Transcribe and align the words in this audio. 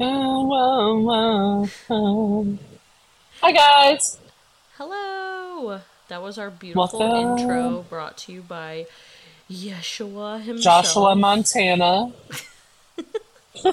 Hi, 0.00 1.66
guys. 3.52 4.18
Hello. 4.76 5.80
That 6.08 6.22
was 6.22 6.38
our 6.38 6.50
beautiful 6.50 7.00
Welcome. 7.00 7.38
intro 7.38 7.84
brought 7.88 8.16
to 8.18 8.32
you 8.32 8.42
by 8.42 8.86
Yeshua 9.50 10.40
himself. 10.40 10.84
Joshua 10.84 11.16
Montana. 11.16 12.12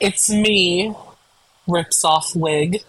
it's 0.00 0.30
me, 0.30 0.94
rips 1.66 2.02
off 2.02 2.34
wig. 2.34 2.82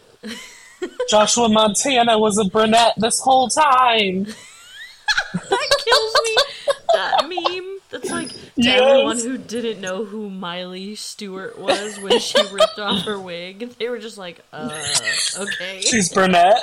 Joshua 1.09 1.49
Montana 1.49 2.17
was 2.17 2.37
a 2.37 2.45
brunette 2.45 2.93
this 2.95 3.19
whole 3.19 3.49
time. 3.49 4.23
that 5.33 5.67
kills 5.83 6.15
me. 6.23 6.37
That 6.93 7.27
meme. 7.27 7.79
That's 7.89 8.09
like 8.09 8.31
to 8.55 8.61
Yes. 8.61 8.81
everyone 8.81 9.17
who 9.19 9.37
didn't 9.37 9.81
know 9.81 10.05
who 10.05 10.29
Miley 10.29 10.95
Stewart 10.95 11.57
was 11.59 11.99
when 11.99 12.19
she 12.19 12.37
ripped 12.51 12.79
off 12.79 13.03
her 13.05 13.19
wig. 13.19 13.69
They 13.77 13.89
were 13.89 13.99
just 13.99 14.17
like, 14.17 14.39
uh, 14.53 14.69
okay. 15.37 15.81
She's 15.81 16.11
brunette. 16.13 16.57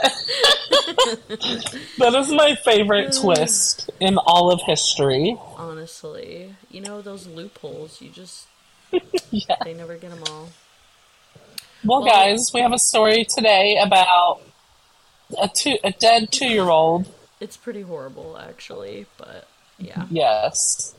that 1.99 2.15
is 2.17 2.31
my 2.33 2.55
favorite 2.65 3.15
twist 3.21 3.91
in 4.01 4.19
all 4.19 4.51
of 4.53 4.61
history. 4.63 5.37
Honestly, 5.57 6.55
you 6.71 6.81
know 6.81 7.03
those 7.03 7.27
loopholes. 7.27 8.01
You 8.01 8.11
just 8.11 8.47
Yeah. 9.31 9.57
they 9.65 9.75
never 9.75 9.97
get 9.97 10.11
them 10.11 10.23
all. 10.31 10.49
Well, 11.85 12.03
Well- 12.03 12.05
guys, 12.07 12.51
we 12.55 12.61
have 12.61 12.73
a 12.73 12.79
story 12.79 13.25
today 13.25 13.77
about 13.83 14.41
a 15.41 15.49
two 15.55 15.77
a 15.85 15.91
dead 15.93 16.31
two 16.31 16.47
year 16.49 16.69
old. 16.69 17.07
It's 17.41 17.57
pretty 17.57 17.83
horrible, 17.83 18.39
actually, 18.39 19.07
but 19.19 19.47
yeah. 19.79 20.07
Yes. 20.11 20.95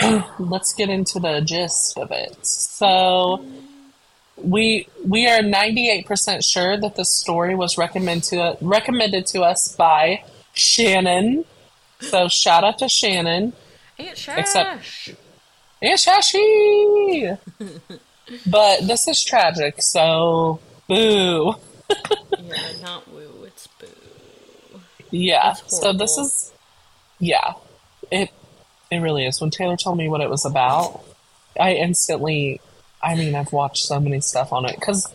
Let's 0.38 0.74
get 0.74 0.88
into 0.88 1.18
the 1.18 1.40
gist 1.40 1.98
of 1.98 2.10
it. 2.10 2.46
So 2.46 3.44
we 4.36 4.86
we 5.04 5.26
are 5.26 5.42
ninety 5.42 5.90
eight 5.90 6.06
percent 6.06 6.44
sure 6.44 6.76
that 6.76 6.96
the 6.96 7.04
story 7.04 7.54
was 7.54 7.76
recommended 7.76 8.24
to 8.30 8.56
recommended 8.60 9.26
to 9.28 9.42
us 9.42 9.74
by 9.74 10.22
Shannon. 10.52 11.44
So 12.00 12.28
shout 12.28 12.64
out 12.64 12.78
to 12.78 12.88
Shannon. 12.88 13.52
Aunt 13.98 14.16
Shash. 14.16 14.38
Except- 14.38 15.10
and 15.80 15.98
Shashi. 15.98 17.38
but 18.46 18.80
this 18.86 19.06
is 19.08 19.22
tragic, 19.22 19.80
so 19.80 20.60
boo. 20.88 21.54
yeah, 22.38 22.56
not 22.82 23.08
woo. 23.12 23.44
It's 23.44 23.66
boo. 23.66 23.86
Yeah. 25.10 25.54
So 25.54 25.92
this 25.92 26.18
is 26.18 26.52
yeah. 27.20 27.54
It 28.10 28.30
it 28.90 28.98
really 28.98 29.26
is. 29.26 29.40
When 29.40 29.50
Taylor 29.50 29.76
told 29.76 29.98
me 29.98 30.08
what 30.08 30.20
it 30.20 30.30
was 30.30 30.44
about, 30.44 31.04
I 31.58 31.74
instantly 31.74 32.60
I 33.02 33.14
mean, 33.14 33.34
I've 33.34 33.52
watched 33.52 33.84
so 33.84 34.00
many 34.00 34.20
stuff 34.20 34.52
on 34.52 34.64
it 34.64 34.80
cuz 34.80 35.06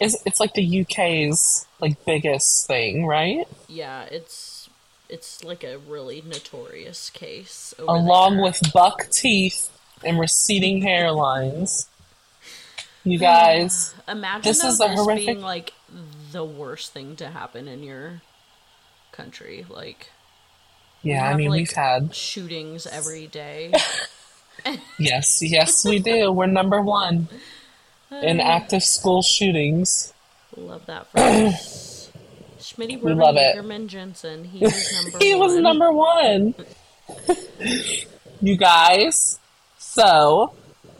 it's 0.00 0.16
it's 0.26 0.40
like 0.40 0.54
the 0.54 0.80
UK's 0.82 1.66
like 1.80 2.04
biggest 2.04 2.66
thing, 2.66 3.06
right? 3.06 3.46
Yeah, 3.68 4.02
it's 4.04 4.68
it's 5.08 5.44
like 5.44 5.62
a 5.62 5.78
really 5.78 6.22
notorious 6.26 7.10
case. 7.10 7.74
Over 7.78 7.92
Along 7.98 8.34
there. 8.36 8.44
with 8.44 8.72
buck 8.72 9.08
teeth 9.10 9.70
and 10.04 10.18
receding 10.18 10.82
hairlines. 10.82 11.86
You 13.04 13.18
guys, 13.18 13.94
imagine 14.08 14.42
this 14.42 14.64
is 14.64 14.80
a 14.80 14.88
this 14.88 14.98
horrific- 15.00 15.26
being 15.26 15.40
like 15.42 15.72
the 16.32 16.44
worst 16.44 16.92
thing 16.92 17.14
to 17.16 17.28
happen 17.28 17.68
in 17.68 17.82
your 17.82 18.22
country. 19.12 19.66
Like 19.68 20.10
yeah, 21.02 21.28
I 21.28 21.34
mean, 21.34 21.50
like, 21.50 21.58
we've 21.58 21.72
had 21.72 22.14
shootings 22.14 22.86
every 22.86 23.26
day. 23.26 23.72
yes, 24.98 25.42
yes, 25.42 25.84
we 25.84 25.98
do. 25.98 26.30
We're 26.32 26.46
number 26.46 26.80
1 26.80 27.28
in 28.22 28.40
active 28.40 28.82
school 28.82 29.22
shootings. 29.22 30.12
Love 30.56 30.86
that 30.86 31.10
for 31.10 31.18
us. 31.20 32.10
Schmitty 32.58 32.96
We 33.00 33.14
Berman 33.14 33.18
love 33.18 33.36
it. 33.36 33.88
Jensen. 33.88 34.44
He 34.44 34.64
was 34.64 34.92
number 35.02 35.18
he 35.18 35.34
was 35.34 35.56
number 35.56 35.92
one. 35.92 36.54
you 38.40 38.56
guys, 38.56 39.38
so 39.78 40.54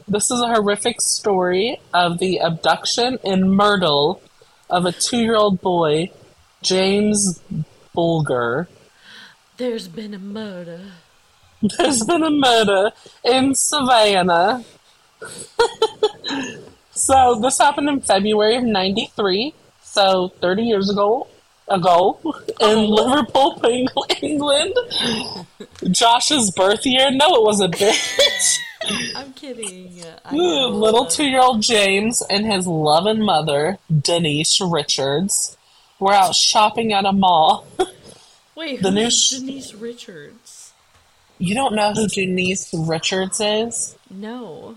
this 0.09 0.31
is 0.31 0.41
a 0.41 0.49
horrific 0.49 1.00
story 1.00 1.78
of 1.94 2.19
the 2.19 2.38
abduction 2.38 3.19
and 3.25 3.53
murder 3.53 4.21
of 4.69 4.84
a 4.87 4.93
two-year-old 4.93 5.60
boy, 5.60 6.10
James 6.62 7.41
Bulger. 7.94 8.69
There's 9.56 9.88
been 9.88 10.14
a 10.14 10.18
murder. 10.18 10.80
There's 11.62 12.02
been 12.04 12.22
a 12.22 12.30
murder 12.30 12.90
in 13.24 13.54
Savannah. 13.54 14.64
so 16.92 17.38
this 17.40 17.58
happened 17.58 17.88
in 17.88 18.00
February 18.00 18.56
of 18.56 18.64
'93, 18.64 19.54
so 19.82 20.28
30 20.40 20.62
years 20.62 20.90
ago. 20.90 21.28
Ago 21.68 22.18
in 22.24 22.78
oh. 22.78 22.86
Liverpool, 22.86 23.62
England. 24.20 24.74
Josh's 25.90 26.50
birth 26.50 26.84
year? 26.84 27.10
No, 27.10 27.36
it 27.36 27.42
wasn't. 27.44 27.74
Bitch. 27.76 28.58
I'm 29.16 29.32
kidding. 29.32 30.02
Know. 30.30 30.69
Little 30.69 31.06
two-year-old 31.06 31.62
James 31.62 32.20
and 32.28 32.44
his 32.44 32.66
loving 32.66 33.22
mother, 33.22 33.78
Denise 33.96 34.60
Richards, 34.60 35.56
were 36.00 36.12
out 36.12 36.34
shopping 36.34 36.92
at 36.92 37.04
a 37.04 37.12
mall. 37.12 37.66
Wait, 38.54 38.82
the 38.82 38.90
who's 38.90 38.94
new 38.94 39.10
sh- 39.10 39.30
Denise 39.40 39.74
Richards? 39.74 40.72
You 41.38 41.54
don't 41.54 41.74
know 41.74 41.92
who 41.92 42.06
Denise 42.06 42.72
Richards 42.74 43.40
is? 43.40 43.96
No. 44.10 44.76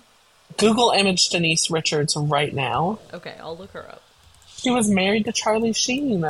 Google 0.57 0.91
image 0.91 1.29
Denise 1.29 1.69
Richards 1.69 2.15
right 2.15 2.53
now. 2.53 2.99
Okay, 3.13 3.35
I'll 3.39 3.57
look 3.57 3.71
her 3.71 3.87
up. 3.87 4.01
She 4.47 4.69
was 4.71 4.89
married 4.89 5.25
to 5.25 5.31
Charlie 5.31 5.73
Sheen. 5.73 6.23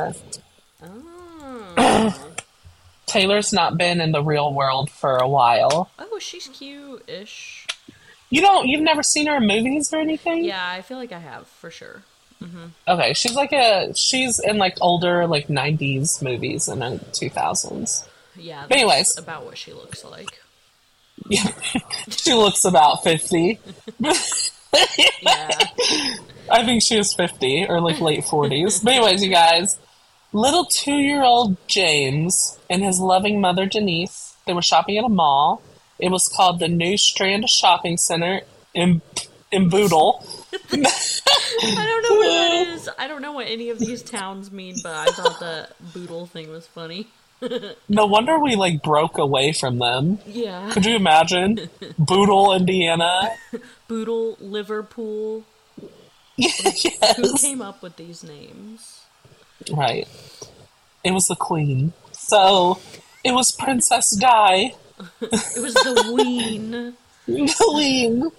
Oh, 0.82 2.28
Taylor's 3.06 3.52
not 3.52 3.78
been 3.78 4.00
in 4.00 4.12
the 4.12 4.22
real 4.22 4.52
world 4.52 4.90
for 4.90 5.16
a 5.16 5.28
while. 5.28 5.90
oh 5.98 6.18
she's 6.18 6.48
cute-ish. 6.48 7.66
You 8.28 8.40
don't. 8.40 8.66
You've 8.66 8.82
never 8.82 9.02
seen 9.04 9.26
her 9.28 9.36
in 9.36 9.46
movies 9.46 9.90
or 9.92 10.00
anything. 10.00 10.44
Yeah, 10.44 10.68
I 10.68 10.82
feel 10.82 10.98
like 10.98 11.12
I 11.12 11.20
have 11.20 11.46
for 11.46 11.70
sure. 11.70 12.02
Mm-hmm. 12.42 12.66
Okay, 12.88 13.14
she's 13.14 13.34
like 13.34 13.52
a. 13.52 13.94
She's 13.94 14.38
in 14.38 14.58
like 14.58 14.76
older 14.80 15.26
like 15.26 15.48
'90s 15.48 16.22
movies 16.22 16.68
and 16.68 16.82
the 16.82 16.98
2000s. 17.12 18.06
Yeah, 18.36 18.66
that's 18.68 18.72
anyways. 18.72 19.18
about 19.18 19.44
what 19.46 19.56
she 19.56 19.72
looks 19.72 20.04
like. 20.04 20.28
Yeah, 21.28 21.50
she 22.10 22.34
looks 22.34 22.64
about 22.64 23.02
50. 23.02 23.58
Yeah, 25.22 25.58
I 26.50 26.64
think 26.64 26.82
she 26.82 26.98
was 26.98 27.14
50 27.14 27.66
or 27.68 27.80
like 27.80 28.00
late 28.00 28.24
40s. 28.24 28.84
But, 28.84 28.94
anyways, 28.94 29.22
you 29.24 29.30
guys, 29.30 29.78
little 30.32 30.66
two 30.66 30.96
year 30.96 31.22
old 31.22 31.56
James 31.66 32.58
and 32.68 32.82
his 32.82 33.00
loving 33.00 33.40
mother 33.40 33.66
Denise, 33.66 34.36
they 34.46 34.52
were 34.52 34.62
shopping 34.62 34.98
at 34.98 35.04
a 35.04 35.08
mall. 35.08 35.62
It 35.98 36.10
was 36.10 36.28
called 36.28 36.58
the 36.58 36.68
New 36.68 36.98
Strand 36.98 37.48
Shopping 37.48 37.96
Center 37.96 38.42
in, 38.74 39.00
in 39.50 39.70
Boodle. 39.70 40.24
I 40.72 41.86
don't 41.86 42.02
know 42.02 42.16
what 42.16 42.28
that 42.28 42.66
is. 42.68 42.88
I 42.98 43.08
don't 43.08 43.22
know 43.22 43.32
what 43.32 43.46
any 43.48 43.70
of 43.70 43.78
these 43.78 44.02
towns 44.02 44.50
mean, 44.50 44.76
but 44.82 44.94
I 44.94 45.06
thought 45.06 45.38
the 45.40 45.68
boodle 45.94 46.26
thing 46.26 46.50
was 46.50 46.66
funny. 46.66 47.08
No 47.88 48.06
wonder 48.06 48.38
we 48.38 48.56
like 48.56 48.82
broke 48.82 49.18
away 49.18 49.52
from 49.52 49.78
them. 49.78 50.18
Yeah, 50.26 50.70
Could 50.72 50.86
you 50.86 50.96
imagine? 50.96 51.68
Boodle, 51.98 52.54
Indiana. 52.54 53.30
boodle, 53.88 54.38
Liverpool. 54.40 55.44
Who 55.76 55.92
yes. 56.38 57.40
came 57.42 57.60
up 57.60 57.82
with 57.82 57.96
these 57.96 58.24
names? 58.24 59.02
Right. 59.70 60.08
It 61.04 61.12
was 61.12 61.26
the 61.26 61.36
queen. 61.36 61.92
So, 62.12 62.78
it 63.22 63.32
was 63.32 63.50
Princess 63.52 64.16
Di. 64.16 64.72
It 65.20 65.60
was 65.60 65.74
the 65.74 66.12
Ween. 66.16 66.96
Queen. 67.60 68.30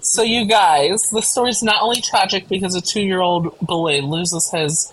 So, 0.00 0.22
you 0.22 0.46
guys, 0.46 1.02
the 1.10 1.22
story's 1.22 1.62
not 1.62 1.82
only 1.82 2.00
tragic 2.00 2.48
because 2.48 2.74
a 2.74 2.80
two 2.80 3.02
year 3.02 3.20
old 3.20 3.58
boy 3.60 4.00
loses 4.00 4.50
his 4.50 4.92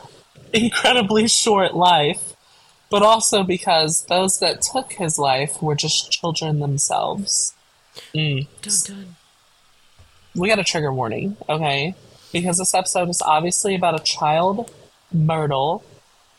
incredibly 0.53 1.27
short 1.27 1.73
life, 1.73 2.35
but 2.89 3.01
also 3.01 3.43
because 3.43 4.05
those 4.05 4.39
that 4.39 4.61
took 4.61 4.93
his 4.93 5.17
life 5.17 5.61
were 5.61 5.75
just 5.75 6.11
children 6.11 6.59
themselves. 6.59 7.53
Mm. 8.13 8.47
Dun 8.61 8.73
dun. 8.85 9.15
We 10.35 10.49
got 10.49 10.59
a 10.59 10.63
trigger 10.63 10.93
warning, 10.93 11.37
okay? 11.49 11.95
Because 12.31 12.57
this 12.57 12.73
episode 12.73 13.09
is 13.09 13.21
obviously 13.21 13.75
about 13.75 13.99
a 13.99 14.03
child 14.03 14.71
murder, 15.11 15.83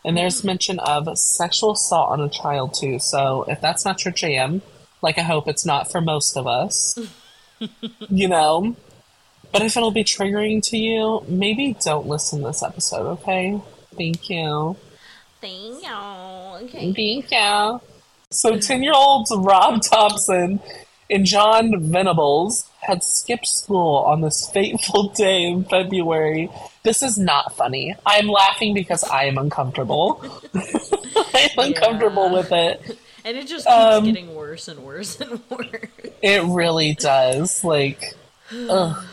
and 0.05 0.17
there's 0.17 0.45
mention 0.45 0.79
of 0.79 1.09
sexual 1.19 1.73
assault 1.73 2.11
on 2.11 2.21
a 2.21 2.29
child 2.29 2.75
too. 2.75 2.99
So 2.99 3.45
if 3.49 3.61
that's 3.61 3.85
not 3.85 4.05
your 4.05 4.13
jam, 4.13 4.63
like 5.03 5.19
I 5.19 5.23
hope 5.23 5.49
it's 5.49 5.67
not 5.67 5.91
for 5.91 6.01
most 6.01 6.37
of 6.37 6.47
us, 6.47 6.99
you 8.11 8.29
know. 8.29 8.77
But 9.53 9.63
if 9.63 9.77
it'll 9.77 9.91
be 9.91 10.05
triggering 10.05 10.63
to 10.71 10.79
you, 10.79 11.25
maybe 11.29 11.77
don't 11.85 12.07
listen 12.07 12.41
to 12.41 12.49
this 12.49 12.63
episode, 12.63 13.07
okay? 13.19 13.61
Thank 13.97 14.31
you. 14.31 14.77
Thank 15.41 15.83
you. 15.83 15.95
Okay. 16.65 16.93
Thank 16.93 17.31
you. 17.31 17.81
So 18.31 18.59
10 18.59 18.83
year 18.83 18.95
old 18.95 19.29
Rob 19.31 19.83
Thompson 19.83 20.61
and 21.11 21.27
John 21.27 21.79
Venables 21.91 22.71
had 22.81 23.05
skipped 23.05 23.47
school 23.47 23.99
on 24.07 24.23
this 24.23 24.49
fateful 24.53 25.09
day 25.11 25.45
in 25.45 25.65
February. 25.65 26.49
This 26.83 27.03
is 27.03 27.19
not 27.19 27.55
funny. 27.55 27.95
I'm 28.07 28.29
laughing 28.29 28.73
because 28.73 29.05
I 29.05 29.25
am 29.25 29.37
uncomfortable. 29.37 30.25
I'm 30.55 31.59
uncomfortable 31.59 32.33
with 32.33 32.51
it. 32.51 32.99
And 33.25 33.37
it 33.37 33.47
just 33.47 33.67
keeps 33.67 33.77
Um, 33.77 34.05
getting 34.05 34.35
worse 34.35 34.69
and 34.69 34.81
worse 34.81 35.21
and 35.21 35.41
worse. 35.51 35.69
It 36.23 36.43
really 36.45 36.95
does. 36.95 37.63
Like, 37.65 38.15
ugh. 38.69 39.05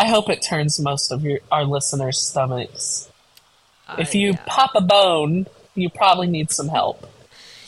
I 0.00 0.06
hope 0.06 0.30
it 0.30 0.40
turns 0.42 0.78
most 0.78 1.10
of 1.10 1.22
your 1.24 1.40
our 1.50 1.64
listeners' 1.64 2.20
stomachs. 2.20 3.08
If 3.98 4.14
Uh, 4.14 4.18
you 4.18 4.28
yeah. 4.30 4.42
pop 4.46 4.70
a 4.74 4.80
bone, 4.80 5.46
you 5.74 5.90
probably 5.90 6.26
need 6.28 6.50
some 6.50 6.68
help. 6.68 7.10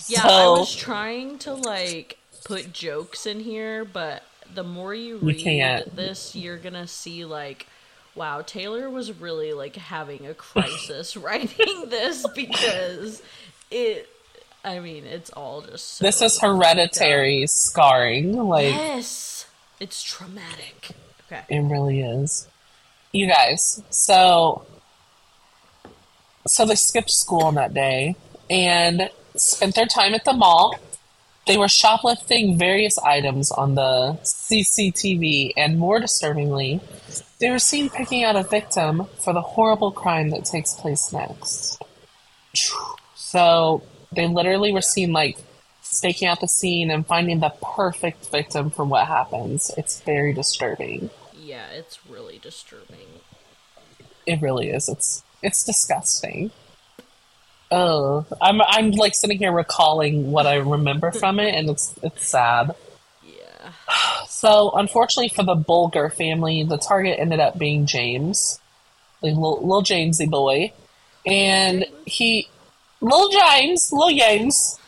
Yeah, 0.07 0.23
I 0.25 0.49
was 0.49 0.75
trying 0.75 1.39
to 1.41 1.55
like 1.55 2.19
put 2.45 2.73
jokes 2.73 3.27
in 3.27 3.41
here, 3.41 3.85
but 3.85 4.23
the 4.53 4.65
more 4.65 4.95
you 4.95 5.15
You 5.19 5.29
read 5.29 5.39
can't. 5.41 5.97
this, 5.97 6.35
you're 6.35 6.57
gonna 6.57 6.87
see 6.87 7.25
like, 7.25 7.67
wow, 8.15 8.43
Taylor 8.43 8.89
was 8.91 9.13
really 9.13 9.53
like 9.53 9.77
having 9.77 10.27
a 10.27 10.35
crisis 10.35 11.17
writing 11.25 11.89
this 11.89 12.27
because 12.35 13.23
it. 13.71 14.09
I 14.65 14.79
mean, 14.79 15.05
it's 15.05 15.31
all 15.31 15.63
just. 15.63 15.95
So 15.95 16.05
This 16.05 16.21
is 16.23 16.41
hereditary 16.41 17.47
scarring. 17.47 18.37
Like, 18.37 18.75
Yes, 18.75 19.47
it's 19.79 20.03
traumatic. 20.03 20.91
Okay. 21.27 21.43
It 21.49 21.61
really 21.61 22.01
is. 22.03 22.49
You 23.13 23.27
guys, 23.27 23.83
so 23.91 24.65
so 26.47 26.65
they 26.65 26.75
skipped 26.75 27.11
school 27.11 27.43
on 27.43 27.55
that 27.55 27.75
day 27.75 28.17
and 28.49 29.11
spent 29.37 29.75
their 29.75 29.87
time 29.87 30.15
at 30.15 30.25
the 30.25 30.33
mall. 30.33 30.75
They 31.47 31.57
were 31.57 31.69
shoplifting 31.69 32.59
various 32.59 32.99
items 32.99 33.51
on 33.51 33.75
the 33.75 34.19
CCTV, 34.23 35.53
and 35.57 35.79
more 35.79 35.99
disturbingly, 35.99 36.81
they 37.39 37.51
were 37.51 37.59
seen 37.59 37.89
picking 37.89 38.23
out 38.25 38.37
a 38.37 38.43
victim 38.43 39.07
for 39.19 39.33
the 39.33 39.41
horrible 39.41 39.91
crime 39.91 40.31
that 40.31 40.45
takes 40.45 40.75
place 40.75 41.13
next. 41.13 41.83
So 43.17 43.83
they 44.13 44.27
literally 44.27 44.73
were 44.73 44.81
seen 44.83 45.13
like 45.13 45.39
staking 45.83 46.29
out 46.29 46.41
the 46.41 46.49
scene 46.49 46.91
and 46.91 47.07
finding 47.07 47.41
the 47.41 47.53
perfect 47.77 48.31
victim 48.31 48.71
for 48.71 48.85
what 48.85 49.07
happens. 49.07 49.71
It's 49.77 50.01
very 50.01 50.33
disturbing. 50.33 51.11
Yeah, 51.35 51.67
it's 51.73 52.07
really 52.07 52.39
disturbing. 52.39 53.21
It 54.27 54.41
really 54.41 54.71
is. 54.71 54.89
It's 54.89 55.25
it's 55.43 55.65
disgusting. 55.65 56.51
Oh, 57.71 58.27
I'm 58.41 58.61
I'm 58.63 58.91
like 58.93 59.15
sitting 59.15 59.39
here 59.39 59.53
recalling 59.53 60.31
what 60.33 60.47
I 60.47 60.57
remember 60.57 61.13
from 61.13 61.41
it, 61.41 61.55
and 61.55 61.71
it's 61.71 61.95
it's 62.03 62.29
sad. 62.29 62.75
Yeah. 63.25 63.73
So, 64.29 64.71
unfortunately 64.71 65.29
for 65.29 65.43
the 65.43 65.55
Bulger 65.55 66.09
family, 66.09 66.63
the 66.63 66.79
target 66.79 67.19
ended 67.19 67.41
up 67.41 67.59
being 67.59 67.85
James, 67.85 68.59
like 69.21 69.35
little, 69.35 69.61
little 69.61 69.83
Jamesy 69.83 70.31
boy, 70.31 70.73
and 71.27 71.85
he, 72.07 72.49
little 73.01 73.31
James, 73.31 73.93
little 73.93 74.17
James, 74.17 74.79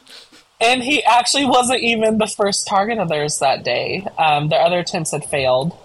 and 0.60 0.82
he 0.82 1.02
actually 1.02 1.44
wasn't 1.44 1.80
even 1.80 2.18
the 2.18 2.26
first 2.26 2.66
target 2.66 2.98
of 2.98 3.08
theirs 3.08 3.38
that 3.38 3.64
day. 3.64 4.06
Um, 4.18 4.48
their 4.48 4.60
other 4.60 4.78
attempts 4.78 5.10
had 5.10 5.24
failed. 5.24 5.76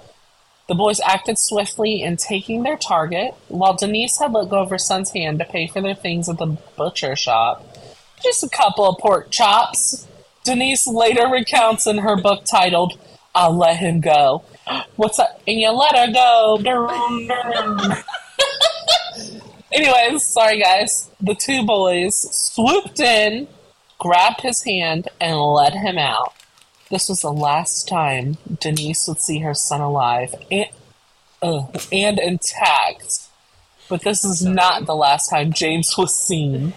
The 0.67 0.75
boys 0.75 0.99
acted 0.99 1.39
swiftly 1.39 2.01
in 2.01 2.17
taking 2.17 2.63
their 2.63 2.77
target, 2.77 3.33
while 3.47 3.75
Denise 3.75 4.19
had 4.19 4.33
let 4.33 4.49
go 4.49 4.61
of 4.61 4.69
her 4.69 4.77
son's 4.77 5.11
hand 5.11 5.39
to 5.39 5.45
pay 5.45 5.67
for 5.67 5.81
their 5.81 5.95
things 5.95 6.27
at 6.27 6.37
the 6.37 6.57
butcher 6.75 7.15
shop. 7.15 7.77
Just 8.21 8.43
a 8.43 8.49
couple 8.49 8.85
of 8.85 8.99
pork 8.99 9.31
chops. 9.31 10.07
Denise 10.43 10.85
later 10.85 11.27
recounts 11.27 11.87
in 11.87 11.99
her 11.99 12.17
book 12.17 12.43
titled 12.45 12.99
I'll 13.33 13.55
Let 13.55 13.77
Him 13.77 14.01
Go. 14.01 14.43
What's 14.95 15.17
that? 15.17 15.41
And 15.47 15.59
you 15.59 15.71
let 15.71 15.95
her 15.95 16.11
go. 16.11 16.57
Anyways, 19.71 20.23
sorry 20.25 20.59
guys. 20.61 21.09
The 21.19 21.35
two 21.35 21.65
boys 21.65 22.15
swooped 22.53 22.99
in, 22.99 23.47
grabbed 23.99 24.41
his 24.41 24.63
hand, 24.63 25.09
and 25.19 25.39
led 25.39 25.73
him 25.73 25.97
out. 25.97 26.33
This 26.89 27.09
was 27.09 27.21
the 27.21 27.33
last 27.33 27.87
time 27.87 28.37
Denise 28.61 29.07
would 29.07 29.19
see 29.19 29.39
her 29.39 29.53
son 29.53 29.81
alive 29.81 30.33
and, 30.49 30.67
uh, 31.41 31.63
and 31.91 32.17
intact. 32.17 33.27
But 33.89 34.03
this 34.03 34.23
is 34.23 34.43
not 34.45 34.85
the 34.85 34.95
last 34.95 35.29
time 35.29 35.51
James 35.51 35.97
was 35.97 36.17
seen. 36.17 36.73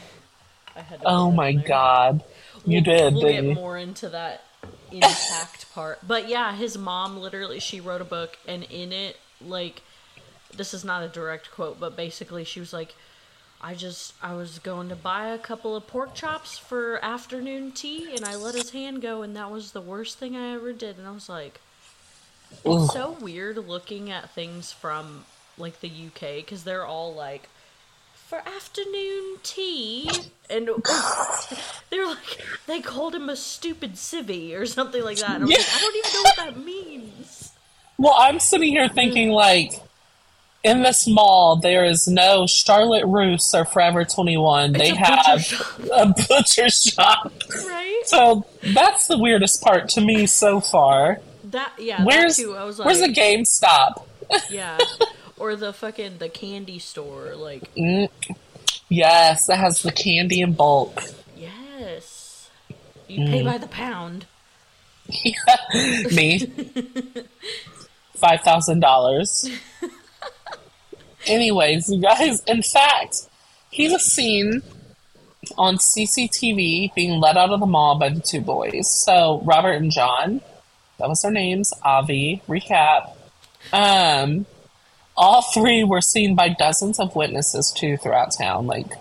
I 0.76 0.80
had 0.80 1.00
to 1.00 1.06
Oh 1.08 1.30
my 1.30 1.52
there. 1.52 1.62
god. 1.66 2.24
You 2.66 2.82
We'll- 2.84 2.96
did, 2.96 3.14
We'll 3.14 3.22
get 3.32 3.44
you? 3.44 3.54
more 3.54 3.78
into 3.78 4.08
that 4.08 4.42
intact 4.90 5.72
part. 5.72 6.00
But 6.06 6.28
yeah, 6.28 6.54
his 6.56 6.76
mom 6.76 7.18
literally 7.20 7.60
she 7.60 7.80
wrote 7.80 8.00
a 8.00 8.04
book 8.04 8.36
and 8.48 8.64
in 8.64 8.92
it 8.92 9.16
like 9.40 9.82
this 10.56 10.74
is 10.74 10.84
not 10.84 11.02
a 11.02 11.08
direct 11.08 11.50
quote, 11.50 11.80
but 11.80 11.96
basically 11.96 12.44
she 12.44 12.60
was 12.60 12.72
like 12.72 12.94
I 13.60 13.74
just 13.74 14.14
I 14.22 14.34
was 14.34 14.58
going 14.58 14.88
to 14.88 14.96
buy 14.96 15.28
a 15.28 15.38
couple 15.38 15.76
of 15.76 15.86
pork 15.86 16.14
chops 16.14 16.56
for 16.56 16.98
afternoon 17.04 17.72
tea 17.72 18.14
and 18.14 18.24
I 18.24 18.36
let 18.36 18.54
his 18.54 18.70
hand 18.70 19.02
go 19.02 19.22
and 19.22 19.36
that 19.36 19.50
was 19.50 19.72
the 19.72 19.80
worst 19.82 20.18
thing 20.18 20.36
I 20.36 20.54
ever 20.54 20.72
did. 20.72 20.98
And 20.98 21.06
I 21.06 21.10
was 21.10 21.28
like 21.28 21.60
it's 22.64 22.92
so 22.92 23.16
weird 23.20 23.56
looking 23.58 24.10
at 24.10 24.30
things 24.30 24.72
from 24.72 25.24
like 25.58 25.80
the 25.80 25.90
UK 25.90 26.46
cuz 26.46 26.64
they're 26.64 26.86
all 26.86 27.14
like 27.14 27.48
for 28.30 28.38
afternoon 28.38 29.38
tea? 29.42 30.08
And 30.48 30.68
they're 31.90 32.06
like 32.06 32.46
they 32.66 32.80
called 32.80 33.14
him 33.14 33.28
a 33.28 33.36
stupid 33.36 33.94
civvy 33.94 34.58
or 34.58 34.64
something 34.64 35.02
like 35.02 35.18
that. 35.18 35.40
Was 35.40 35.50
like 35.50 35.58
I 35.74 35.80
don't 35.80 35.96
even 35.96 36.12
know 36.14 36.22
what 36.22 36.36
that 36.36 36.64
means. 36.64 37.52
Well, 37.98 38.14
I'm 38.16 38.40
sitting 38.40 38.70
here 38.70 38.88
thinking 38.88 39.30
like 39.30 39.72
in 40.62 40.82
this 40.82 41.06
mall 41.08 41.56
there 41.56 41.84
is 41.84 42.06
no 42.06 42.46
Charlotte 42.46 43.06
Russe 43.06 43.54
or 43.54 43.64
Forever 43.64 44.04
21. 44.04 44.72
they 44.72 44.90
a 44.90 44.94
have 44.96 45.42
shop. 45.42 45.78
a 45.92 46.06
butcher 46.28 46.68
shop. 46.68 47.32
right 47.66 48.02
So 48.04 48.44
that's 48.74 49.06
the 49.06 49.18
weirdest 49.18 49.62
part 49.62 49.88
to 49.90 50.00
me 50.00 50.26
so 50.26 50.60
far. 50.60 51.20
that 51.44 51.72
yeah 51.78 52.04
Where's 52.04 52.36
that 52.36 52.42
too 52.42 52.56
I 52.56 52.64
was 52.64 52.78
like 52.78 52.86
where's 52.86 53.00
the 53.00 53.08
GameStop? 53.08 54.04
yeah 54.50 54.78
or 55.38 55.56
the 55.56 55.72
fucking 55.72 56.18
the 56.18 56.28
candy 56.28 56.78
store 56.78 57.34
like 57.36 57.74
mm. 57.74 58.08
Yes, 58.92 59.46
that 59.46 59.56
has 59.58 59.82
the 59.82 59.92
candy 59.92 60.40
in 60.40 60.52
bulk. 60.52 61.00
yes 61.36 62.50
you 63.08 63.24
pay 63.26 63.42
mm. 63.42 63.44
by 63.44 63.58
the 63.58 63.66
pound 63.68 64.26
Me. 66.14 66.38
Five 68.14 68.42
thousand 68.42 68.78
dollars. 68.80 69.50
Anyways, 71.30 71.88
you 71.88 72.00
guys, 72.00 72.42
in 72.44 72.62
fact, 72.62 73.28
he 73.70 73.88
was 73.88 74.04
seen 74.04 74.62
on 75.56 75.76
CCTV 75.76 76.94
being 76.94 77.20
let 77.20 77.36
out 77.36 77.50
of 77.50 77.60
the 77.60 77.66
mall 77.66 77.98
by 77.98 78.10
the 78.10 78.20
two 78.20 78.40
boys. 78.40 78.90
So 79.04 79.40
Robert 79.44 79.72
and 79.72 79.90
John, 79.90 80.40
that 80.98 81.08
was 81.08 81.22
their 81.22 81.30
names. 81.30 81.72
Avi, 81.82 82.42
recap. 82.48 83.12
Um, 83.72 84.46
all 85.16 85.42
three 85.42 85.84
were 85.84 86.00
seen 86.00 86.34
by 86.34 86.48
dozens 86.48 86.98
of 86.98 87.14
witnesses 87.14 87.72
too 87.74 87.96
throughout 87.96 88.36
town. 88.36 88.66
Like 88.66 88.92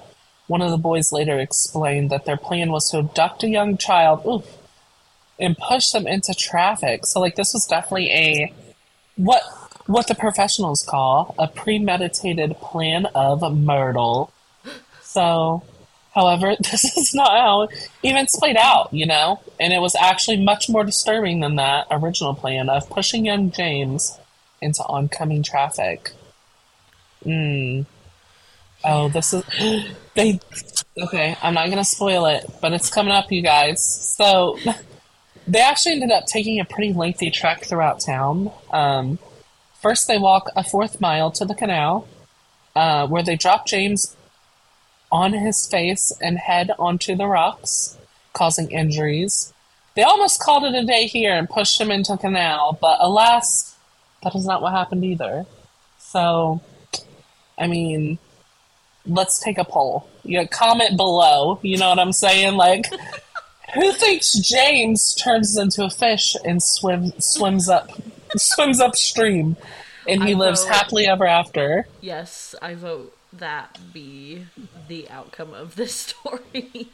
one 0.48 0.62
of 0.62 0.72
the 0.72 0.78
boys 0.78 1.12
later 1.12 1.40
explained 1.40 2.10
that 2.12 2.26
their 2.26 2.38
plan 2.38 2.72
was 2.72 2.90
to 2.92 3.00
abduct 3.00 3.44
a 3.44 3.50
young 3.50 3.78
child. 3.78 4.26
Oof, 4.26 4.46
and 5.40 5.58
push 5.58 5.92
them 5.92 6.06
into 6.06 6.34
traffic. 6.34 7.06
So 7.06 7.20
like 7.20 7.36
this 7.36 7.54
was 7.54 7.66
definitely 7.66 8.12
a 8.12 8.54
what 9.16 9.42
what 9.90 10.08
the 10.08 10.14
professionals 10.14 10.86
call 10.88 11.34
a 11.40 11.48
premeditated 11.48 12.56
plan 12.62 13.08
of 13.16 13.42
murder. 13.58 14.26
So 15.02 15.64
however, 16.14 16.56
this 16.72 16.96
is 16.96 17.16
not 17.16 17.32
how 17.32 17.70
events 18.04 18.38
played 18.38 18.56
out, 18.56 18.94
you 18.94 19.08
know? 19.08 19.42
And 19.60 19.74
it 19.74 19.80
was 19.80 19.96
actually 19.96 20.44
much 20.44 20.70
more 20.70 20.84
disturbing 20.84 21.40
than 21.40 21.56
that 21.56 21.88
original 21.90 22.36
plan 22.36 22.70
of 22.70 22.88
pushing 22.88 23.26
young 23.26 23.50
James 23.50 24.20
into 24.62 24.84
oncoming 24.84 25.42
traffic. 25.42 26.12
Mm. 27.26 27.88
Oh, 28.84 29.10
this 29.10 29.34
is 29.34 29.44
they 30.14 30.40
okay, 31.02 31.36
I'm 31.42 31.56
not 31.56 31.68
gonna 31.70 31.84
spoil 31.84 32.28
it, 32.28 32.46
but 32.62 32.74
it's 32.74 32.92
coming 32.92 33.12
up, 33.12 33.32
you 33.32 33.42
guys. 33.42 33.84
So 33.84 34.60
they 35.48 35.62
actually 35.62 35.94
ended 35.94 36.12
up 36.12 36.28
taking 36.28 36.60
a 36.60 36.66
pretty 36.66 36.94
lengthy 36.94 37.32
trek 37.32 37.64
throughout 37.66 38.02
town. 38.06 38.52
Um, 38.70 39.18
first, 39.82 40.08
they 40.08 40.18
walk 40.18 40.50
a 40.56 40.64
fourth 40.64 41.02
mile 41.02 41.32
to 41.32 41.46
the 41.46 41.56
canal, 41.56 42.08
uh, 42.76 43.08
where 43.08 43.24
they 43.24 43.36
drop 43.36 43.66
James 43.66 44.16
on 45.12 45.34
his 45.34 45.66
face 45.68 46.12
and 46.22 46.38
head 46.38 46.72
onto 46.78 47.16
the 47.16 47.28
rocks, 47.28 47.98
causing 48.34 48.72
injuries. 48.72 49.54
They 49.96 50.04
almost 50.04 50.40
called 50.40 50.64
it 50.64 50.76
a 50.76 50.86
day 50.86 51.08
here 51.08 51.34
and 51.34 51.50
pushed 51.50 51.80
him 51.82 51.92
into 51.92 52.14
the 52.14 52.18
canal, 52.18 52.78
but 52.80 52.98
alas, 53.00 53.76
that 54.24 54.36
is 54.36 54.46
not 54.46 54.62
what 54.62 54.72
happened 54.72 55.04
either. 55.04 55.46
So, 55.98 56.62
I 57.58 57.68
mean, 57.68 58.20
let's 59.06 59.40
take 59.40 59.58
a 59.58 59.66
poll. 59.66 60.08
You 60.24 60.40
know, 60.40 60.48
comment 60.48 60.96
below. 60.96 61.60
You 61.64 61.78
know 61.78 61.90
what 61.90 62.00
I'm 62.00 62.14
saying? 62.14 62.56
Like, 62.56 62.86
Who 63.76 63.92
thinks 63.94 64.34
James 64.34 65.14
turns 65.14 65.56
into 65.58 65.84
a 65.84 65.90
fish 65.90 66.36
and 66.44 66.62
swim, 66.62 67.14
swims 67.20 67.70
up 67.70 67.92
swims 68.38 68.80
upstream 68.80 69.58
and 70.08 70.24
he 70.24 70.32
I 70.34 70.38
lives 70.38 70.64
vote- 70.64 70.74
happily 70.74 71.08
ever 71.08 71.26
after? 71.28 71.88
Yes, 72.02 72.56
I 72.62 72.76
vote 72.76 73.16
that 73.34 73.78
be 73.94 74.46
the 74.88 75.10
outcome 75.10 75.54
of 75.54 75.76
this 75.76 75.94
story. 76.08 76.88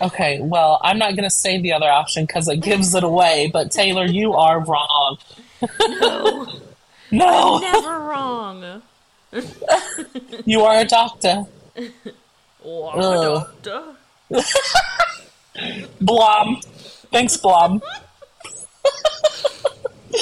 Okay, 0.00 0.40
well, 0.40 0.80
I'm 0.82 0.98
not 0.98 1.10
going 1.16 1.24
to 1.24 1.30
say 1.30 1.60
the 1.60 1.72
other 1.72 1.88
option 1.90 2.24
because 2.24 2.48
it 2.48 2.56
gives 2.58 2.94
it 2.94 3.04
away, 3.04 3.50
but 3.52 3.70
Taylor, 3.70 4.04
you 4.06 4.32
are 4.34 4.60
wrong. 4.60 5.18
no, 5.80 6.48
No, 7.10 7.58
never 7.58 7.98
wrong. 7.98 8.82
you 10.46 10.62
are 10.62 10.78
a 10.80 10.84
doctor. 10.84 11.44
Oh, 12.64 12.88
Ugh. 12.88 13.48
doctor. 13.62 13.96
Blom. 16.00 16.60
Thanks, 17.12 17.36
Blom. 17.36 17.82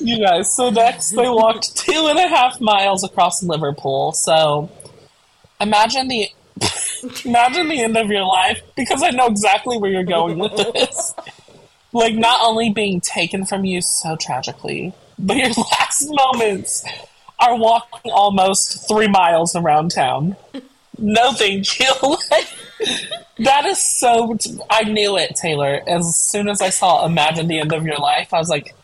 you 0.00 0.24
guys, 0.24 0.54
so 0.54 0.70
next 0.70 1.10
they 1.10 1.28
walked 1.28 1.76
two 1.76 2.06
and 2.08 2.18
a 2.18 2.28
half 2.28 2.60
miles 2.60 3.04
across 3.04 3.42
Liverpool. 3.42 4.12
So 4.12 4.70
imagine 5.60 6.08
the 6.08 6.28
imagine 7.24 7.68
the 7.68 7.80
end 7.80 7.96
of 7.96 8.10
your 8.10 8.24
life 8.24 8.60
because 8.76 9.02
I 9.02 9.10
know 9.10 9.26
exactly 9.26 9.78
where 9.78 9.90
you're 9.90 10.04
going 10.04 10.38
with 10.38 10.56
this. 10.56 11.14
Like 11.94 12.14
not 12.14 12.40
only 12.42 12.70
being 12.70 13.02
taken 13.02 13.44
from 13.44 13.66
you 13.66 13.82
so 13.82 14.16
tragically, 14.16 14.94
but 15.18 15.36
your 15.36 15.48
last 15.72 16.06
moments 16.08 16.82
are 17.38 17.54
walking 17.54 18.10
almost 18.10 18.88
three 18.88 19.08
miles 19.08 19.54
around 19.54 19.90
town. 19.90 20.36
No, 20.96 21.32
thank 21.32 21.80
you. 21.80 22.16
That 23.38 23.66
is 23.66 23.78
so. 23.78 24.36
I 24.70 24.84
knew 24.84 25.16
it, 25.16 25.34
Taylor. 25.36 25.80
As 25.86 26.16
soon 26.16 26.48
as 26.48 26.60
I 26.60 26.70
saw 26.70 27.04
"Imagine 27.06 27.48
the 27.48 27.60
End 27.60 27.72
of 27.72 27.84
Your 27.84 27.96
Life," 27.98 28.32
I 28.34 28.38
was 28.38 28.48
like, 28.48 28.74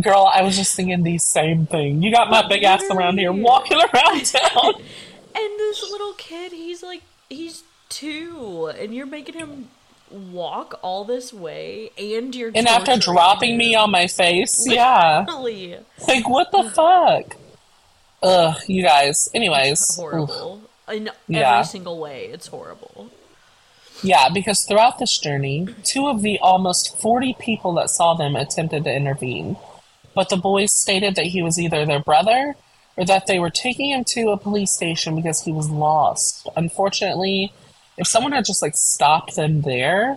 "Girl, 0.00 0.30
I 0.32 0.42
was 0.42 0.56
just 0.56 0.74
thinking 0.76 1.02
the 1.02 1.18
same 1.18 1.66
thing." 1.66 2.02
You 2.02 2.12
got 2.12 2.30
my 2.30 2.46
big 2.46 2.62
ass 2.64 2.82
around 2.90 3.18
here 3.18 3.32
walking 3.32 3.76
around 3.94 4.24
town. 4.26 4.74
And 4.76 5.58
this 5.58 5.88
little 5.90 6.14
kid, 6.14 6.52
he's 6.52 6.82
like, 6.82 7.02
he's 7.28 7.62
two, 7.88 8.72
and 8.78 8.92
you're 8.94 9.06
making 9.06 9.36
him 9.36 9.68
walk 10.10 10.78
all 10.82 11.04
this 11.04 11.32
way, 11.32 11.90
and 11.98 12.34
you're 12.34 12.50
And 12.54 12.66
after 12.66 12.96
dropping 12.96 13.56
me 13.56 13.74
on 13.74 13.90
my 13.90 14.06
face, 14.08 14.64
yeah. 14.68 15.24
Like, 16.08 16.28
what 16.28 16.50
the 16.50 16.64
fuck? 16.70 17.36
Ugh, 18.22 18.56
you 18.66 18.82
guys. 18.82 19.28
Anyways. 19.34 19.80
oof. 19.92 19.96
horrible 19.96 20.62
in 20.90 21.10
Yeah. 21.28 21.58
every 21.58 21.66
single 21.66 21.98
way. 21.98 22.26
It's 22.32 22.48
horrible. 22.48 23.10
Yeah, 24.02 24.28
because 24.32 24.62
throughout 24.62 24.98
this 24.98 25.18
journey, 25.18 25.68
two 25.82 26.06
of 26.06 26.22
the 26.22 26.38
almost 26.38 26.96
40 27.00 27.36
people 27.40 27.72
that 27.74 27.90
saw 27.90 28.14
them 28.14 28.36
attempted 28.36 28.84
to 28.84 28.94
intervene. 28.94 29.56
But 30.14 30.28
the 30.28 30.36
boys 30.36 30.72
stated 30.72 31.16
that 31.16 31.26
he 31.26 31.42
was 31.42 31.58
either 31.58 31.84
their 31.84 32.00
brother 32.00 32.54
or 32.96 33.04
that 33.04 33.26
they 33.26 33.38
were 33.38 33.50
taking 33.50 33.90
him 33.90 34.04
to 34.04 34.30
a 34.30 34.36
police 34.36 34.72
station 34.72 35.16
because 35.16 35.42
he 35.42 35.52
was 35.52 35.70
lost. 35.70 36.48
Unfortunately, 36.56 37.52
if 37.96 38.06
someone 38.06 38.32
had 38.32 38.44
just 38.44 38.62
like 38.62 38.76
stopped 38.76 39.36
them 39.36 39.62
there 39.62 40.16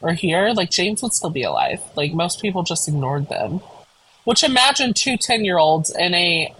or 0.00 0.12
here, 0.12 0.50
like 0.50 0.70
James 0.70 1.02
would 1.02 1.12
still 1.12 1.30
be 1.30 1.42
alive. 1.42 1.80
Like 1.96 2.12
most 2.12 2.40
people 2.40 2.62
just 2.62 2.88
ignored 2.88 3.28
them. 3.28 3.60
Which 4.24 4.42
imagine 4.42 4.92
two 4.92 5.16
10 5.16 5.44
year 5.44 5.58
olds 5.58 5.90
and 5.90 6.14
a 6.14 6.54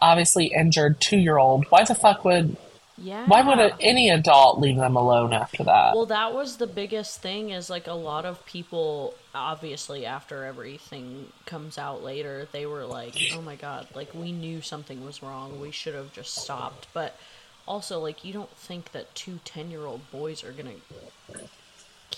obviously 0.00 0.46
injured 0.46 1.00
two 1.00 1.18
year 1.18 1.38
old. 1.38 1.66
Why 1.70 1.84
the 1.84 1.94
fuck 1.94 2.24
would 2.24 2.56
Yeah. 3.02 3.26
why 3.26 3.42
would 3.42 3.58
a, 3.58 3.76
any 3.80 4.10
adult 4.10 4.60
leave 4.60 4.76
them 4.76 4.96
alone 4.96 5.32
after 5.32 5.64
that? 5.64 5.94
Well, 5.94 6.06
that 6.06 6.32
was 6.32 6.56
the 6.56 6.66
biggest 6.66 7.20
thing 7.20 7.50
is 7.50 7.68
like 7.68 7.88
a 7.88 7.94
lot 7.94 8.24
of 8.24 8.44
people 8.46 9.14
obviously 9.34 10.06
after 10.06 10.44
everything 10.44 11.32
comes 11.46 11.78
out 11.78 12.02
later, 12.02 12.46
they 12.52 12.64
were 12.66 12.84
like, 12.84 13.16
"Oh 13.34 13.42
my 13.42 13.56
god, 13.56 13.88
like 13.94 14.14
we 14.14 14.30
knew 14.32 14.60
something 14.60 15.04
was 15.04 15.22
wrong. 15.22 15.60
We 15.60 15.70
should 15.70 15.94
have 15.94 16.12
just 16.12 16.34
stopped." 16.34 16.86
But 16.92 17.16
also 17.66 17.98
like 18.00 18.24
you 18.24 18.32
don't 18.32 18.54
think 18.56 18.92
that 18.92 19.14
two 19.14 19.40
10-year-old 19.44 20.10
boys 20.10 20.44
are 20.44 20.52
going 20.52 20.80
to 21.30 21.41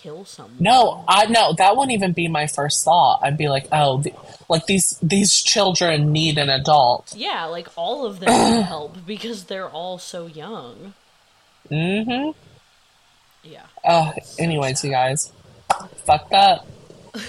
kill 0.05 0.25
someone. 0.27 0.57
No, 0.61 1.05
I 1.09 1.27
no. 1.27 1.55
That 1.55 1.77
wouldn't 1.77 1.93
even 1.93 2.13
be 2.13 2.29
my 2.29 2.47
first 2.47 2.85
thought. 2.85 3.21
I'd 3.23 3.39
be 3.39 3.49
like, 3.49 3.67
oh, 3.73 4.03
the, 4.03 4.13
like 4.49 4.67
these 4.67 4.99
these 5.03 5.43
children 5.43 6.13
need 6.13 6.37
an 6.37 6.51
adult. 6.51 7.15
Yeah, 7.17 7.47
like 7.47 7.69
all 7.77 8.05
of 8.05 8.21
them 8.21 8.29
need 8.29 8.63
help 8.67 8.99
because 9.07 9.45
they're 9.45 9.69
all 9.69 9.99
so 9.99 10.27
young. 10.27 10.93
Mm-hmm. 11.71 12.31
Yeah. 13.43 13.67
Oh, 13.85 14.13
anyways, 14.39 14.85
you 14.85 14.91
guys, 14.91 15.33
fucked 16.05 16.33
up. 16.33 16.67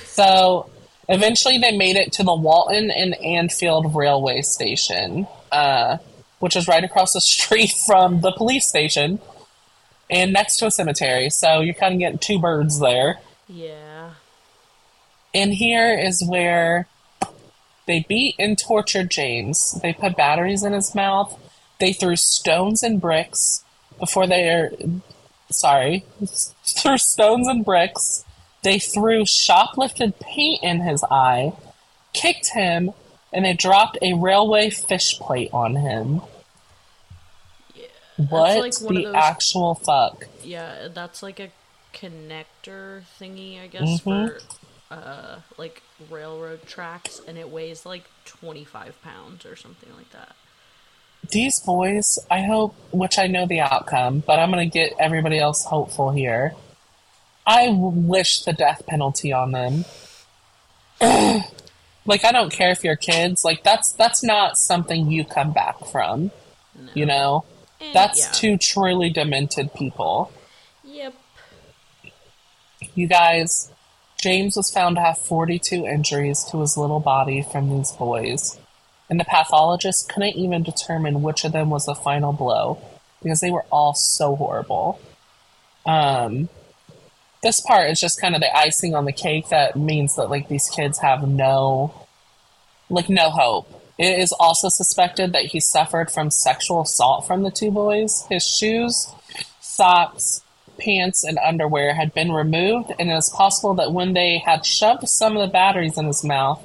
So 0.06 0.68
eventually, 1.08 1.60
they 1.60 1.78
made 1.78 1.96
it 1.96 2.12
to 2.14 2.24
the 2.24 2.34
Walton 2.34 2.90
and 2.90 3.14
Anfield 3.24 3.94
railway 3.94 4.42
station, 4.42 5.28
uh, 5.52 5.98
which 6.40 6.56
is 6.56 6.68
right 6.68 6.84
across 6.84 7.14
the 7.14 7.22
street 7.36 7.72
from 7.86 8.22
the 8.22 8.32
police 8.32 8.68
station, 8.68 9.20
and 10.10 10.34
next 10.34 10.58
to 10.58 10.68
a 10.68 10.72
cemetery. 10.72 11.30
So 11.30 11.62
you're 11.62 11.74
kind 11.74 11.94
of 11.94 12.00
getting 12.00 12.20
two 12.20 12.40
birds 12.40 12.80
there. 12.80 13.20
Yeah. 13.48 14.12
And 15.34 15.54
here 15.54 15.98
is 15.98 16.26
where 16.28 16.88
they 17.88 18.06
beat 18.08 18.36
and 18.40 18.58
tortured 18.58 19.12
James. 19.12 19.80
They 19.82 19.94
put 19.94 20.16
batteries 20.16 20.64
in 20.64 20.74
his 20.74 20.96
mouth. 20.96 21.40
They 21.80 21.94
threw 21.94 22.16
stones 22.16 22.84
and 22.84 23.02
bricks 23.02 23.64
before 24.00 24.28
they 24.28 24.50
are. 24.50 24.72
Sorry. 25.52 26.06
Threw 26.66 26.98
stones 26.98 27.48
and 27.48 27.64
bricks. 27.64 28.26
They 28.64 28.80
threw 28.80 29.26
shoplifted 29.26 30.20
paint 30.20 30.64
in 30.64 30.82
his 30.82 31.04
eye, 31.12 31.54
kicked 32.14 32.50
him, 32.54 32.94
and 33.32 33.46
they 33.46 33.54
dropped 33.54 34.00
a 34.02 34.14
railway 34.14 34.72
fish 34.72 35.20
plate 35.20 35.52
on 35.54 35.76
him. 35.76 36.22
What 38.18 38.58
like 38.60 38.80
one 38.82 38.98
of 38.98 39.04
the 39.04 39.10
those- 39.12 39.16
actual 39.16 39.76
fuck? 39.76 40.26
Yeah, 40.44 40.88
that's 40.94 41.22
like 41.22 41.40
a 41.40 41.50
connector 41.94 43.04
thingy, 43.20 43.62
I 43.62 43.68
guess, 43.68 44.02
Mhm. 44.02 44.02
for 44.02 44.40
uh 44.94 45.40
like 45.58 45.82
railroad 46.10 46.66
tracks, 46.68 47.20
and 47.28 47.38
it 47.38 47.50
weighs 47.50 47.86
like 47.86 48.04
twenty 48.26 48.64
five 48.64 49.02
pounds 49.02 49.46
or 49.46 49.56
something 49.56 49.90
like 49.96 50.12
that. 50.12 50.36
these 51.32 51.60
boys, 51.60 52.20
I 52.30 52.44
hope, 52.44 52.76
which 52.92 53.18
I 53.18 53.26
know 53.26 53.48
the 53.48 53.60
outcome, 53.60 54.20
but 54.28 54.38
I'm 54.38 54.52
going 54.52 54.70
to 54.70 54.72
get 54.72 54.94
everybody 55.00 55.40
else 55.40 55.66
hopeful 55.66 56.12
here. 56.12 56.54
I 57.48 57.70
wish 57.70 58.42
the 58.44 58.54
death 58.54 58.84
penalty 58.86 59.34
on 59.34 59.52
them. 59.52 59.86
like 61.02 62.24
I 62.24 62.32
don't 62.32 62.52
care 62.52 62.70
if 62.70 62.84
you're 62.84 62.96
kids, 62.96 63.44
like 63.44 63.64
that's 63.64 63.92
that's 63.94 64.24
not 64.24 64.58
something 64.58 65.10
you 65.12 65.26
come 65.26 65.52
back 65.52 65.84
from, 65.88 66.30
No. 66.80 66.92
you 66.94 67.06
know. 67.08 67.44
Eh, 67.82 67.92
That's 67.94 68.20
yeah. 68.20 68.32
two 68.32 68.58
truly 68.58 69.10
demented 69.10 69.74
people. 69.74 70.32
Yep. 70.84 71.14
You 72.94 73.08
guys, 73.08 73.72
James 74.20 74.56
was 74.56 74.72
found 74.72 74.96
to 74.96 75.02
have 75.02 75.18
42 75.18 75.86
injuries 75.86 76.44
to 76.52 76.62
his 76.62 76.78
little 76.78 77.00
body 77.00 77.42
from 77.42 77.70
these 77.70 77.92
boys, 77.92 78.58
and 79.10 79.20
the 79.20 79.26
pathologist 79.26 80.10
couldn't 80.10 80.36
even 80.36 80.64
determine 80.64 81.22
which 81.22 81.44
of 81.44 81.52
them 81.52 81.70
was 81.70 81.86
the 81.86 81.96
final 81.96 82.34
blow 82.34 82.80
because 83.22 83.40
they 83.40 83.52
were 83.52 83.66
all 83.72 83.94
so 83.94 84.36
horrible. 84.36 85.00
Um, 85.86 86.50
this 87.44 87.60
part 87.60 87.90
is 87.92 88.00
just 88.00 88.20
kind 88.20 88.36
of 88.36 88.42
the 88.42 88.56
icing 88.56 88.96
on 88.96 89.06
the 89.06 89.12
cake 89.14 89.50
that 89.50 89.76
means 89.76 90.16
that 90.16 90.30
like 90.30 90.48
these 90.48 90.70
kids 90.70 91.00
have 91.00 91.28
no, 91.28 91.94
like 92.90 93.10
no 93.10 93.30
hope. 93.30 93.85
It 93.98 94.20
is 94.20 94.34
also 94.34 94.68
suspected 94.70 95.32
that 95.34 95.46
he 95.46 95.60
suffered 95.60 96.12
from 96.12 96.30
sexual 96.30 96.82
assault 96.82 97.26
from 97.26 97.44
the 97.44 97.52
two 97.52 97.72
boys. 97.72 98.26
His 98.30 98.46
shoes, 98.48 99.08
socks, 99.62 100.42
pants, 100.78 101.24
and 101.24 101.38
underwear 101.40 101.94
had 101.94 102.14
been 102.14 102.32
removed, 102.32 102.92
and 103.00 103.10
it 103.10 103.16
is 103.16 103.30
possible 103.30 103.74
that 103.76 103.94
when 103.94 104.14
they 104.14 104.40
had 104.40 104.66
shoved 104.66 105.08
some 105.08 105.38
of 105.38 105.42
the 105.42 105.52
batteries 105.52 105.98
in 105.98 106.06
his 106.08 106.24
mouth, 106.26 106.62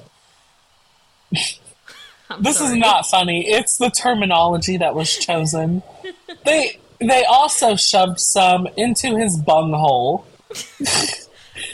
this 1.30 2.58
sorry. 2.58 2.70
is 2.70 2.76
not 2.76 3.06
funny. 3.06 3.48
It's 3.48 3.78
the 3.78 3.90
terminology 3.90 4.76
that 4.78 4.94
was 4.96 5.16
chosen. 5.16 5.82
they 6.44 6.78
they 6.98 7.24
also 7.24 7.76
shoved 7.76 8.18
some 8.20 8.66
into 8.76 9.16
his 9.16 9.38
bunghole. 9.38 10.26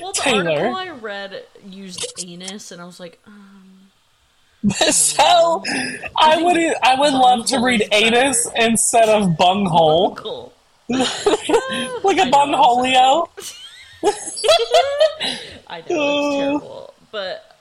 Well, 0.01 0.13
the 0.13 0.13
Taylor. 0.23 0.51
article 0.51 0.77
I 0.77 0.91
read 0.91 1.45
used 1.67 2.13
anus, 2.25 2.71
and 2.71 2.81
I 2.81 2.85
was 2.85 3.01
like, 3.01 3.19
um, 3.27 3.56
so 4.91 5.63
I 6.17 6.43
would 6.43 6.57
I 6.83 6.99
would 6.99 7.13
love 7.13 7.47
to 7.47 7.59
read 7.61 7.87
anus 7.93 8.49
instead 8.57 9.09
of 9.09 9.37
bunghole, 9.37 10.53
like 10.89 11.09
a 11.09 11.13
I 11.23 12.01
know, 12.03 12.13
I'm 12.13 12.33
bungholio. 12.33 13.29
I 15.69 15.81
know 15.81 15.85
it's 15.89 16.37
terrible, 16.37 16.95
but 17.13 17.57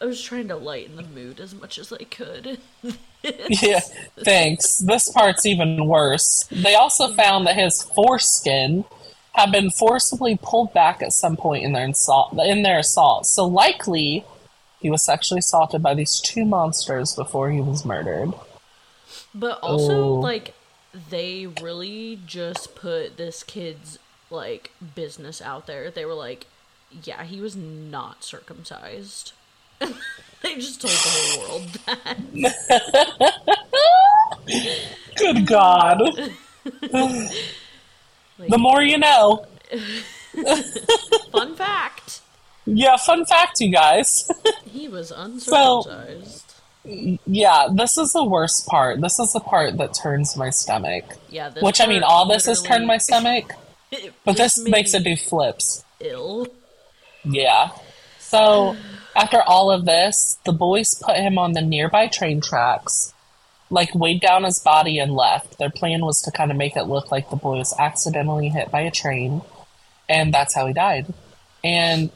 I 0.00 0.04
was 0.04 0.20
trying 0.20 0.48
to 0.48 0.56
lighten 0.56 0.96
the 0.96 1.02
mood 1.02 1.40
as 1.40 1.54
much 1.54 1.78
as 1.78 1.90
I 1.92 2.04
could. 2.04 2.58
Yeah, 3.22 3.80
thanks. 4.22 4.78
This 4.78 5.10
part's 5.10 5.46
even 5.46 5.86
worse. 5.86 6.44
They 6.50 6.74
also 6.74 7.08
mm. 7.08 7.16
found 7.16 7.46
that 7.46 7.56
his 7.56 7.82
foreskin 7.82 8.84
had 9.32 9.50
been 9.50 9.70
forcibly 9.70 10.38
pulled 10.42 10.74
back 10.74 11.02
at 11.02 11.12
some 11.12 11.36
point 11.36 11.64
in 11.64 11.72
their 11.72 11.88
assault. 11.88 12.38
In 12.44 12.62
their 12.62 12.80
assault, 12.80 13.26
so 13.26 13.46
likely 13.46 14.24
he 14.84 14.90
was 14.90 15.02
sexually 15.02 15.38
assaulted 15.38 15.82
by 15.82 15.94
these 15.94 16.20
two 16.20 16.44
monsters 16.44 17.14
before 17.14 17.50
he 17.50 17.58
was 17.58 17.86
murdered. 17.86 18.34
But 19.34 19.58
also, 19.62 20.02
Oh. 20.02 20.14
like, 20.20 20.52
they 21.08 21.46
really 21.46 22.20
just 22.26 22.74
put 22.74 23.16
this 23.16 23.42
kid's 23.42 23.98
like 24.28 24.72
business 24.94 25.40
out 25.40 25.66
there. 25.66 25.90
They 25.90 26.04
were 26.04 26.12
like, 26.12 26.46
"Yeah, 27.02 27.24
he 27.24 27.40
was 27.40 27.56
not 27.56 28.22
circumcised." 28.24 29.32
they 29.80 30.54
just 30.56 30.82
told 30.82 30.92
the 30.92 31.10
whole 31.10 31.48
world 31.48 31.68
that. 31.86 32.18
Good 35.16 35.46
God! 35.46 36.00
Like, 38.38 38.50
the 38.50 38.58
more 38.58 38.82
you 38.82 38.98
know. 38.98 39.46
fun 41.32 41.56
fact: 41.56 42.20
Yeah, 42.66 42.96
fun 42.96 43.24
fact, 43.26 43.60
you 43.60 43.70
guys. 43.70 44.30
he 44.70 44.88
was 44.88 45.10
uncircumcised. 45.10 46.54
yeah, 47.26 47.68
this 47.72 47.98
is 47.98 48.12
the 48.12 48.24
worst 48.24 48.66
part. 48.66 49.00
This 49.00 49.18
is 49.18 49.32
the 49.32 49.40
part 49.40 49.76
that 49.78 49.94
turns 49.94 50.36
my 50.36 50.50
stomach. 50.50 51.04
yeah, 51.28 51.48
this 51.50 51.62
Which 51.62 51.80
I 51.80 51.86
mean, 51.86 52.02
all 52.02 52.26
this 52.26 52.46
has 52.46 52.62
turned 52.62 52.86
my 52.86 52.98
stomach, 52.98 53.52
but 54.24 54.36
this 54.36 54.58
makes 54.66 54.94
it 54.94 55.04
do 55.04 55.16
flips. 55.16 55.84
ill. 56.00 56.46
Yeah. 57.24 57.70
So 58.18 58.76
after 59.16 59.42
all 59.42 59.70
of 59.70 59.84
this, 59.84 60.38
the 60.44 60.52
boys 60.52 60.94
put 60.94 61.16
him 61.16 61.38
on 61.38 61.52
the 61.52 61.62
nearby 61.62 62.06
train 62.08 62.40
tracks, 62.40 63.12
like 63.70 63.94
weighed 63.94 64.20
down 64.20 64.44
his 64.44 64.58
body 64.58 64.98
and 64.98 65.12
left. 65.14 65.58
Their 65.58 65.70
plan 65.70 66.04
was 66.04 66.20
to 66.22 66.30
kind 66.30 66.50
of 66.50 66.56
make 66.56 66.76
it 66.76 66.84
look 66.84 67.10
like 67.10 67.30
the 67.30 67.36
boy 67.36 67.58
was 67.58 67.74
accidentally 67.78 68.48
hit 68.48 68.70
by 68.70 68.80
a 68.80 68.90
train, 68.90 69.42
and 70.08 70.34
that's 70.34 70.54
how 70.54 70.66
he 70.66 70.72
died. 70.72 71.06
And 71.62 72.10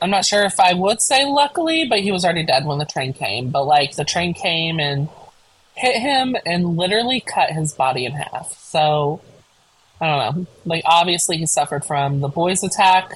I'm 0.00 0.10
not 0.10 0.24
sure 0.24 0.44
if 0.44 0.60
I 0.60 0.74
would 0.74 1.00
say 1.00 1.24
luckily, 1.24 1.86
but 1.88 2.00
he 2.00 2.12
was 2.12 2.24
already 2.24 2.44
dead 2.44 2.66
when 2.66 2.78
the 2.78 2.84
train 2.84 3.12
came. 3.12 3.50
But 3.50 3.64
like 3.64 3.96
the 3.96 4.04
train 4.04 4.34
came 4.34 4.78
and 4.78 5.08
hit 5.74 6.00
him 6.00 6.36
and 6.44 6.76
literally 6.76 7.20
cut 7.20 7.50
his 7.50 7.72
body 7.72 8.04
in 8.04 8.12
half. 8.12 8.58
So 8.58 9.20
I 10.00 10.06
don't 10.06 10.36
know. 10.36 10.46
Like 10.64 10.82
obviously 10.84 11.36
he 11.38 11.46
suffered 11.46 11.84
from 11.84 12.20
the 12.20 12.28
boys' 12.28 12.62
attack, 12.62 13.12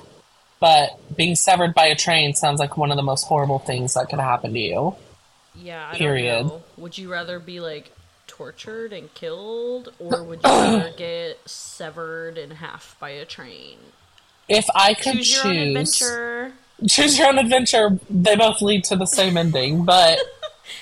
but 0.60 0.98
being 1.16 1.34
severed 1.34 1.74
by 1.74 1.86
a 1.86 1.94
train 1.94 2.34
sounds 2.34 2.60
like 2.60 2.76
one 2.76 2.90
of 2.90 2.96
the 2.96 3.02
most 3.02 3.24
horrible 3.24 3.58
things 3.58 3.94
that 3.94 4.08
could 4.08 4.20
happen 4.20 4.52
to 4.52 4.58
you. 4.58 4.94
Yeah, 5.54 5.90
I 5.92 5.96
Period. 5.96 6.50
Would 6.76 6.96
you 6.96 7.10
rather 7.10 7.38
be 7.38 7.60
like 7.60 7.92
tortured 8.26 8.92
and 8.92 9.12
killed, 9.14 9.92
or 9.98 10.22
would 10.22 10.40
you 10.42 10.50
rather 10.50 10.92
get 10.96 11.38
severed 11.48 12.38
in 12.38 12.52
half 12.52 12.96
by 13.00 13.10
a 13.10 13.24
train? 13.24 13.78
If 14.48 14.66
I 14.74 14.94
could 14.94 15.18
Choose 15.18 15.42
choose, 15.42 15.68
adventure. 15.68 16.52
Choose 16.88 17.18
your 17.18 17.28
own 17.28 17.38
adventure, 17.38 17.98
they 18.08 18.36
both 18.36 18.62
lead 18.62 18.84
to 18.84 18.96
the 18.96 19.06
same 19.06 19.36
ending. 19.36 19.84
But 19.84 20.18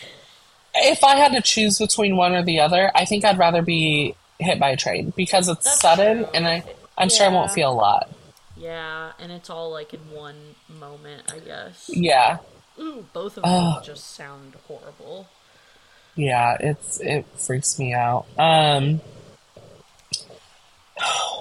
if 0.75 1.02
I 1.05 1.17
had 1.17 1.33
to 1.33 1.40
choose 1.40 1.78
between 1.78 2.17
one 2.17 2.35
or 2.35 2.43
the 2.43 2.61
other, 2.61 2.90
I 2.95 3.05
think 3.05 3.25
I'd 3.25 3.38
rather 3.38 3.62
be 3.62 4.14
hit 4.38 4.61
by 4.61 4.71
a 4.71 4.76
train 4.76 5.12
because 5.17 5.49
it's 5.49 5.64
That's 5.64 5.81
sudden 5.81 6.19
true. 6.19 6.28
and 6.35 6.47
I, 6.47 6.64
I'm 6.97 7.09
sure 7.09 7.26
I 7.26 7.31
won't 7.31 7.50
feel 7.50 7.71
a 7.71 7.75
lot. 7.75 8.11
Yeah, 8.57 9.12
and 9.19 9.31
it's 9.33 9.50
all 9.50 9.71
like 9.71 9.95
in 9.95 10.00
one 10.11 10.37
moment, 10.69 11.33
I 11.33 11.38
guess. 11.38 11.90
Yeah. 11.93 12.38
Ooh, 12.78 13.07
both 13.12 13.37
of 13.37 13.43
them 13.45 13.52
Ugh. 13.52 13.85
just 13.85 14.14
sound 14.14 14.55
horrible. 14.67 15.28
Yeah, 16.14 16.57
it's 16.59 17.00
it 17.00 17.25
freaks 17.37 17.78
me 17.78 17.93
out. 17.95 18.26
Um 18.37 19.00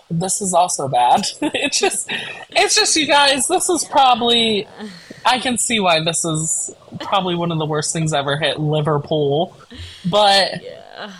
this 0.10 0.42
is 0.42 0.54
also 0.54 0.88
bad. 0.88 1.26
it's 1.42 1.80
just 1.80 2.08
it's 2.52 2.76
just 2.76 2.96
you 2.96 3.08
guys, 3.08 3.48
this 3.48 3.70
is 3.70 3.84
probably 3.86 4.68
I 5.26 5.40
can 5.40 5.58
see 5.58 5.80
why 5.80 6.04
this 6.04 6.24
is 6.26 6.74
probably 7.00 7.36
one 7.36 7.52
of 7.52 7.58
the 7.60 7.66
worst 7.66 7.92
things 7.94 8.14
ever 8.14 8.38
hit 8.38 8.60
Liverpool. 8.60 9.56
But 10.10 10.62
Yeah. 10.64 11.12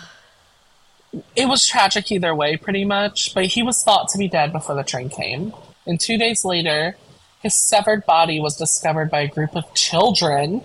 it 1.36 1.46
was 1.46 1.66
tragic 1.66 2.10
either 2.12 2.34
way 2.34 2.56
pretty 2.56 2.84
much, 2.84 3.34
but 3.34 3.46
he 3.46 3.62
was 3.62 3.82
thought 3.82 4.08
to 4.10 4.18
be 4.18 4.28
dead 4.28 4.52
before 4.52 4.74
the 4.74 4.82
train 4.84 5.08
came. 5.10 5.52
And 5.86 6.00
2 6.00 6.18
days 6.18 6.44
later, 6.44 6.96
his 7.42 7.54
severed 7.56 8.04
body 8.06 8.40
was 8.40 8.56
discovered 8.56 9.10
by 9.10 9.20
a 9.20 9.28
group 9.28 9.54
of 9.56 9.72
children. 9.74 10.62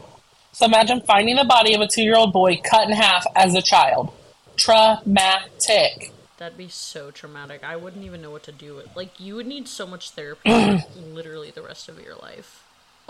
So 0.54 0.66
imagine 0.66 1.02
finding 1.02 1.36
the 1.36 1.44
body 1.44 1.74
of 1.74 1.82
a 1.82 1.88
2-year-old 1.88 2.32
boy 2.34 2.58
cut 2.64 2.88
in 2.88 2.94
half 2.96 3.26
as 3.36 3.56
a 3.56 3.62
child. 3.62 4.12
Traumatic. 4.56 6.13
That'd 6.44 6.58
be 6.58 6.68
so 6.68 7.10
traumatic. 7.10 7.64
I 7.64 7.78
wouldn't 7.78 8.04
even 8.04 8.22
know 8.22 8.30
what 8.30 8.44
to 8.44 8.52
do 8.52 8.76
with 8.76 8.94
like 8.98 9.18
you 9.18 9.36
would 9.36 9.48
need 9.48 9.66
so 9.66 9.88
much 9.88 10.10
therapy 10.10 10.50
literally 11.14 11.52
the 11.52 11.62
rest 11.62 11.88
of 11.88 12.04
your 12.04 12.16
life. 12.16 12.66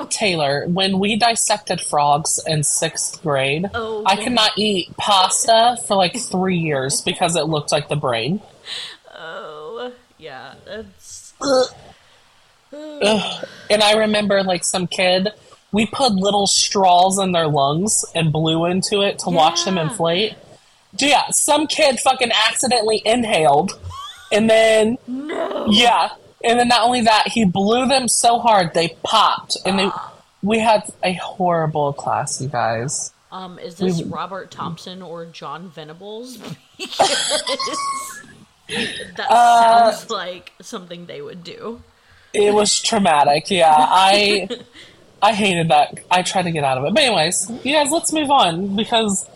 Taylor, 0.10 0.68
when 0.68 1.00
we 1.00 1.16
dissected 1.16 1.82
frogs 1.82 2.40
in 2.46 2.64
sixth 2.64 3.24
grade, 3.24 3.72
Oh, 3.74 4.04
I 4.06 4.18
could 4.18 4.34
not 4.34 4.52
eat 4.56 4.96
pasta 4.98 5.78
for 5.88 5.96
like 5.98 6.16
three 6.16 6.60
years 6.60 7.02
because 7.02 7.36
it 7.36 7.46
looked 7.46 7.72
like 7.72 7.90
the 7.90 7.96
brain. 7.96 8.40
Oh 9.18 9.94
yeah, 10.20 10.54
that's 10.64 11.34
And 12.72 13.82
I 13.82 13.94
remember 13.94 14.44
like 14.44 14.64
some 14.64 14.86
kid, 14.86 15.30
we 15.72 15.88
put 15.88 16.12
little 16.12 16.46
straws 16.46 17.18
in 17.18 17.32
their 17.32 17.48
lungs 17.48 18.06
and 18.14 18.32
blew 18.32 18.66
into 18.66 19.02
it 19.02 19.18
to 19.20 19.32
watch 19.32 19.66
them 19.66 19.80
inflate. 19.80 20.36
Yeah, 20.98 21.30
some 21.32 21.68
kid 21.68 22.00
fucking 22.00 22.32
accidentally 22.48 23.02
inhaled 23.06 23.80
and 24.32 24.50
then 24.50 24.98
no. 25.08 25.66
yeah, 25.70 26.10
and 26.44 26.60
then 26.60 26.68
not 26.68 26.82
only 26.84 27.02
that, 27.02 27.28
he 27.30 27.46
blew 27.46 27.88
them 27.88 28.08
so 28.08 28.40
hard 28.40 28.74
they 28.74 28.96
popped 29.04 29.58
and 29.66 29.80
they 29.80 29.90
we 30.42 30.60
had 30.60 30.84
a 31.04 31.14
horrible 31.14 31.94
class, 31.94 32.42
you 32.42 32.48
guys. 32.50 33.12
Um, 33.32 33.58
is 33.60 33.76
this 33.76 34.00
We- 34.02 34.10
Robert 34.10 34.52
Thompson 34.52 35.02
or 35.02 35.26
John 35.26 35.70
Venables? 35.70 36.38
That 39.18 39.30
Uh, 39.30 39.92
sounds 39.92 40.10
like 40.10 40.52
something 40.62 41.06
they 41.06 41.22
would 41.22 41.44
do. 41.44 41.82
It 42.34 42.54
was 42.54 42.82
traumatic. 42.82 43.52
Yeah, 43.52 43.76
I 43.78 44.48
I 45.22 45.34
hated 45.34 45.70
that. 45.70 46.00
I 46.10 46.22
tried 46.24 46.44
to 46.44 46.52
get 46.52 46.64
out 46.64 46.78
of 46.78 46.86
it. 46.86 46.94
But 46.94 47.04
anyways, 47.04 47.50
you 47.64 47.74
guys, 47.74 47.92
let's 47.92 48.12
move 48.12 48.32
on 48.32 48.76
because 48.76 49.30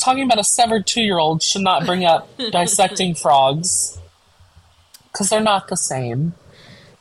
talking 0.00 0.24
about 0.24 0.38
a 0.38 0.44
severed 0.44 0.86
two 0.86 1.02
year 1.02 1.18
old 1.18 1.42
should 1.42 1.62
not 1.62 1.86
bring 1.86 2.04
up 2.04 2.28
dissecting 2.50 3.14
frogs 3.14 3.98
because 5.12 5.28
they're 5.28 5.40
not 5.40 5.68
the 5.68 5.76
same. 5.76 6.34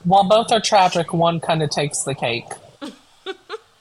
While 0.04 0.28
both 0.28 0.52
are 0.52 0.62
tragic, 0.62 1.14
one 1.14 1.40
kind 1.40 1.62
of 1.62 1.70
takes 1.70 2.04
the 2.04 2.16
cake. 2.16 2.48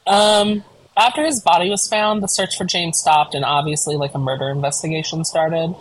Um, 0.09 0.65
after 0.97 1.25
his 1.25 1.41
body 1.41 1.69
was 1.69 1.87
found, 1.87 2.23
the 2.23 2.29
search 2.29 2.57
for 2.57 2.65
James 2.65 2.99
stopped, 2.99 3.35
and 3.35 3.45
obviously, 3.45 3.95
like 3.97 4.15
a 4.15 4.19
murder 4.19 4.49
investigation 4.49 5.25
started. 5.25 5.75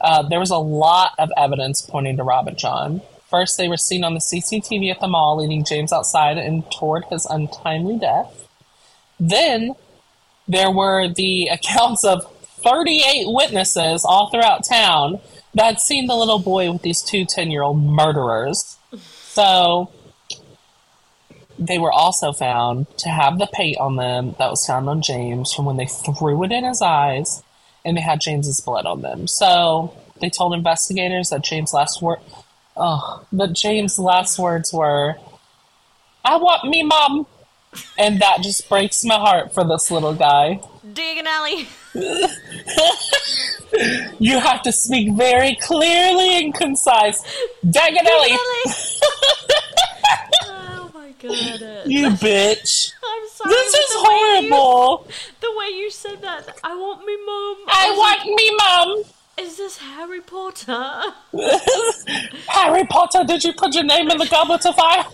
Uh, 0.00 0.22
there 0.22 0.38
was 0.38 0.50
a 0.50 0.56
lot 0.56 1.12
of 1.18 1.30
evidence 1.36 1.82
pointing 1.82 2.16
to 2.16 2.22
Robert 2.22 2.56
John. 2.56 3.02
First, 3.28 3.58
they 3.58 3.68
were 3.68 3.76
seen 3.76 4.04
on 4.04 4.14
the 4.14 4.20
CCTV 4.20 4.90
at 4.90 5.00
the 5.00 5.08
mall 5.08 5.36
leading 5.38 5.64
James 5.64 5.92
outside 5.92 6.38
and 6.38 6.70
toward 6.70 7.04
his 7.06 7.26
untimely 7.26 7.98
death. 7.98 8.48
Then, 9.18 9.74
there 10.46 10.70
were 10.70 11.08
the 11.08 11.48
accounts 11.52 12.04
of 12.04 12.24
38 12.66 13.26
witnesses 13.28 14.04
all 14.04 14.28
throughout 14.28 14.64
town 14.64 15.20
that 15.54 15.64
had 15.64 15.80
seen 15.80 16.06
the 16.06 16.16
little 16.16 16.40
boy 16.40 16.70
with 16.72 16.82
these 16.82 17.00
two 17.00 17.24
10 17.24 17.50
year 17.50 17.62
old 17.62 17.80
murderers. 17.80 18.76
So, 18.98 19.90
they 21.58 21.78
were 21.78 21.92
also 21.92 22.32
found 22.32 22.86
to 22.98 23.08
have 23.08 23.38
the 23.38 23.46
paint 23.46 23.78
on 23.78 23.96
them 23.96 24.34
that 24.38 24.50
was 24.50 24.66
found 24.66 24.88
on 24.88 25.00
James 25.00 25.52
from 25.52 25.64
when 25.64 25.76
they 25.76 25.86
threw 25.86 26.42
it 26.44 26.52
in 26.52 26.64
his 26.64 26.82
eyes, 26.82 27.42
and 27.84 27.96
they 27.96 28.02
had 28.02 28.20
James's 28.20 28.60
blood 28.60 28.84
on 28.84 29.00
them. 29.00 29.26
So 29.26 29.96
they 30.20 30.28
told 30.28 30.52
investigators 30.52 31.30
that 31.30 31.44
James' 31.44 31.72
last 31.72 32.02
word, 32.02 32.18
oh, 32.76 33.24
that 33.32 33.52
James' 33.52 33.98
last 33.98 34.38
words 34.38 34.72
were, 34.72 35.16
"I 36.24 36.36
want 36.36 36.64
me 36.64 36.82
mom," 36.82 37.26
and 37.96 38.20
that 38.20 38.42
just 38.42 38.68
breaks 38.68 39.04
my 39.04 39.16
heart 39.16 39.54
for 39.54 39.64
this 39.64 39.90
little 39.90 40.14
guy. 40.14 40.60
Digging 40.92 41.26
alley. 41.26 41.68
You 44.18 44.38
have 44.40 44.62
to 44.62 44.72
speak 44.72 45.12
very 45.12 45.54
clearly 45.56 46.38
and 46.38 46.54
concise. 46.54 47.20
Daganelli, 47.64 48.36
oh 50.44 50.90
my 50.94 51.10
god. 51.20 51.60
you 51.86 52.08
bitch! 52.24 52.92
I'm 53.04 53.28
sorry. 53.28 53.50
This 53.54 53.74
is 53.74 53.90
the 53.90 54.02
way 54.08 54.14
you- 54.44 54.54
horrible. 54.54 55.06
the 55.40 55.52
way 55.58 55.66
you 55.76 55.90
said 55.90 56.22
that, 56.22 56.58
I 56.64 56.74
want 56.74 57.04
me 57.04 57.16
mom. 57.26 57.56
I 57.68 57.90
was 57.90 57.98
want 57.98 58.24
me 58.34 58.50
mom. 58.56 59.02
Is 59.46 59.56
this 59.58 59.76
Harry 59.76 60.22
Potter? 60.22 61.12
Harry 62.48 62.86
Potter, 62.86 63.24
did 63.24 63.44
you 63.44 63.52
put 63.52 63.74
your 63.74 63.84
name 63.84 64.10
in 64.10 64.16
the 64.16 64.26
goblet 64.26 64.64
of 64.64 64.74
fire? 64.74 65.04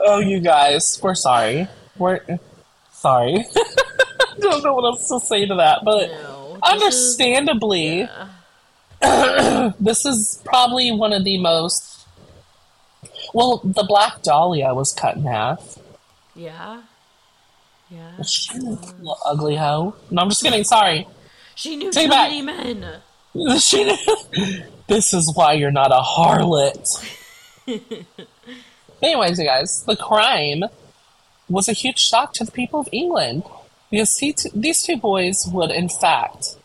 oh, 0.00 0.18
you 0.18 0.40
guys, 0.40 0.98
we're 1.02 1.14
sorry. 1.14 1.68
We're 1.96 2.20
sorry. 3.04 3.44
I 3.56 4.38
don't 4.40 4.64
know 4.64 4.74
what 4.74 4.84
else 4.84 5.08
to 5.08 5.20
say 5.20 5.44
to 5.46 5.54
that, 5.56 5.84
but 5.84 6.08
No. 6.10 6.56
this 6.56 6.94
is- 6.94 7.18
understandably, 7.20 8.08
yeah. 9.02 9.72
this 9.80 10.06
is 10.06 10.40
probably 10.44 10.90
one 10.90 11.12
of 11.12 11.22
the 11.24 11.36
most. 11.38 12.06
Well, 13.34 13.60
the 13.62 13.84
Black 13.84 14.22
Dahlia 14.22 14.72
was 14.74 14.92
cut 14.94 15.16
in 15.16 15.24
half. 15.24 15.78
Yeah. 16.34 16.82
Yeah. 17.90 18.12
Little 18.18 19.18
ugly 19.26 19.56
hoe. 19.56 19.94
No, 20.10 20.22
I'm 20.22 20.30
just 20.30 20.42
kidding. 20.42 20.64
Sorry. 20.64 21.06
She 21.54 21.76
knew 21.76 21.90
Take 21.92 22.04
too 22.06 22.10
back. 22.10 22.30
many 22.30 22.42
men. 22.42 22.86
She, 23.58 23.84
this 24.86 25.12
is 25.12 25.34
why 25.34 25.54
you're 25.54 25.72
not 25.72 25.90
a 25.90 26.00
harlot. 26.00 26.86
Anyways, 29.02 29.38
you 29.40 29.44
guys, 29.44 29.82
the 29.82 29.96
crime 29.96 30.62
was 31.48 31.68
a 31.68 31.72
huge 31.72 31.98
shock 31.98 32.32
to 32.34 32.44
the 32.44 32.52
people 32.52 32.80
of 32.80 32.88
England 32.92 33.44
because 33.90 34.14
t- 34.16 34.34
these 34.54 34.82
two 34.82 34.96
boys 34.96 35.46
would, 35.52 35.70
in 35.70 35.88
fact, 35.88 36.56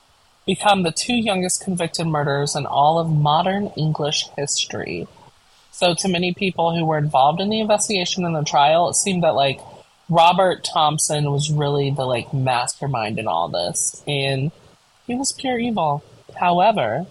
become 0.45 0.83
the 0.83 0.91
two 0.91 1.13
youngest 1.13 1.63
convicted 1.63 2.07
murderers 2.07 2.55
in 2.55 2.65
all 2.65 2.99
of 2.99 3.09
modern 3.09 3.67
English 3.77 4.25
history. 4.35 5.07
So, 5.71 5.93
to 5.93 6.07
many 6.07 6.33
people 6.33 6.75
who 6.75 6.85
were 6.85 6.97
involved 6.97 7.39
in 7.39 7.49
the 7.49 7.59
investigation 7.59 8.25
and 8.25 8.35
the 8.35 8.43
trial, 8.43 8.89
it 8.89 8.95
seemed 8.95 9.23
that 9.23 9.35
like 9.35 9.59
Robert 10.09 10.63
Thompson 10.63 11.31
was 11.31 11.51
really 11.51 11.91
the 11.91 12.05
like 12.05 12.33
mastermind 12.33 13.19
in 13.19 13.27
all 13.27 13.47
this, 13.47 14.03
and 14.07 14.51
he 15.05 15.15
was 15.15 15.31
pure 15.31 15.59
evil. 15.59 16.03
However, 16.39 17.05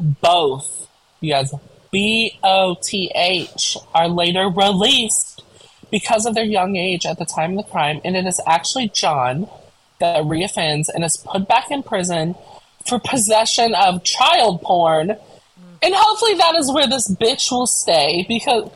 both, 0.00 0.88
you 1.20 1.32
guys, 1.32 1.52
B 1.90 2.38
O 2.42 2.76
T 2.82 3.10
H, 3.14 3.76
are 3.94 4.08
later 4.08 4.48
released 4.48 5.31
because 5.92 6.26
of 6.26 6.34
their 6.34 6.42
young 6.42 6.74
age 6.74 7.06
at 7.06 7.18
the 7.18 7.24
time 7.24 7.56
of 7.56 7.64
the 7.64 7.70
crime, 7.70 8.00
and 8.04 8.16
it 8.16 8.26
is 8.26 8.40
actually 8.48 8.88
John 8.88 9.46
that 10.00 10.24
reoffends 10.24 10.88
and 10.92 11.04
is 11.04 11.16
put 11.16 11.46
back 11.46 11.70
in 11.70 11.84
prison 11.84 12.34
for 12.88 12.98
possession 12.98 13.74
of 13.76 14.02
child 14.02 14.60
porn. 14.62 15.16
And 15.82 15.94
hopefully 15.94 16.34
that 16.34 16.56
is 16.56 16.72
where 16.72 16.88
this 16.88 17.08
bitch 17.14 17.50
will 17.50 17.66
stay 17.66 18.24
because 18.26 18.70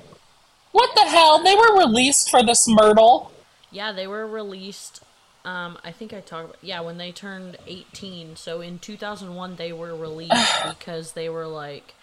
what 0.73 0.95
the 0.95 1.09
hell? 1.09 1.43
They 1.43 1.55
were 1.55 1.79
released 1.79 2.31
for 2.31 2.43
this 2.43 2.69
myrtle. 2.69 3.33
Yeah, 3.71 3.93
they 3.93 4.07
were 4.07 4.27
released. 4.27 5.03
Um, 5.45 5.79
I 5.85 5.93
think 5.93 6.13
I 6.13 6.21
talked 6.21 6.51
about 6.51 6.59
yeah 6.63 6.81
when 6.81 6.99
they 6.99 7.13
turned 7.13 7.57
18. 7.67 8.37
So 8.37 8.61
in 8.61 8.79
2001 8.79 9.57
they 9.57 9.73
were 9.73 9.97
released 9.97 10.65
because 10.69 11.13
they 11.13 11.29
were 11.29 11.47
like, 11.47 11.95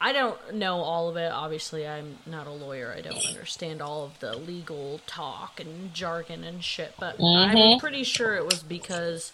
I 0.00 0.12
don't 0.12 0.54
know 0.54 0.80
all 0.80 1.08
of 1.08 1.16
it. 1.16 1.32
Obviously, 1.32 1.86
I'm 1.86 2.18
not 2.26 2.46
a 2.46 2.52
lawyer. 2.52 2.94
I 2.96 3.00
don't 3.00 3.26
understand 3.26 3.80
all 3.80 4.04
of 4.04 4.20
the 4.20 4.36
legal 4.36 5.00
talk 5.06 5.60
and 5.60 5.94
jargon 5.94 6.44
and 6.44 6.62
shit. 6.62 6.94
But 6.98 7.16
I'm 7.22 7.78
pretty 7.78 8.04
sure 8.04 8.34
it 8.34 8.44
was 8.44 8.62
because 8.62 9.32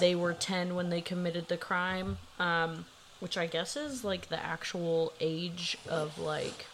they 0.00 0.14
were 0.14 0.32
10 0.32 0.74
when 0.74 0.90
they 0.90 1.00
committed 1.00 1.48
the 1.48 1.56
crime. 1.56 2.18
Um, 2.38 2.86
which 3.24 3.38
I 3.38 3.46
guess 3.46 3.74
is 3.74 4.04
like 4.04 4.28
the 4.28 4.44
actual 4.44 5.14
age 5.18 5.78
of 5.88 6.18
like 6.18 6.66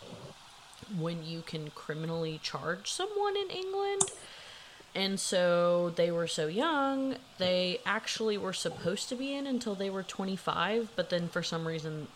when 0.99 1.25
you 1.25 1.43
can 1.43 1.71
criminally 1.71 2.41
charge 2.43 2.91
someone 2.91 3.37
in 3.37 3.51
England. 3.51 4.03
And 4.93 5.21
so 5.21 5.91
they 5.91 6.11
were 6.11 6.27
so 6.27 6.49
young, 6.49 7.15
they 7.39 7.81
actually 7.87 8.37
were 8.37 8.53
supposed 8.53 9.09
to 9.11 9.15
be 9.15 9.33
in 9.33 9.47
until 9.47 9.77
they 9.77 9.89
were 9.89 10.03
25, 10.03 10.91
but 10.97 11.11
then 11.11 11.29
for 11.29 11.45
some 11.45 11.69
reason 11.69 12.09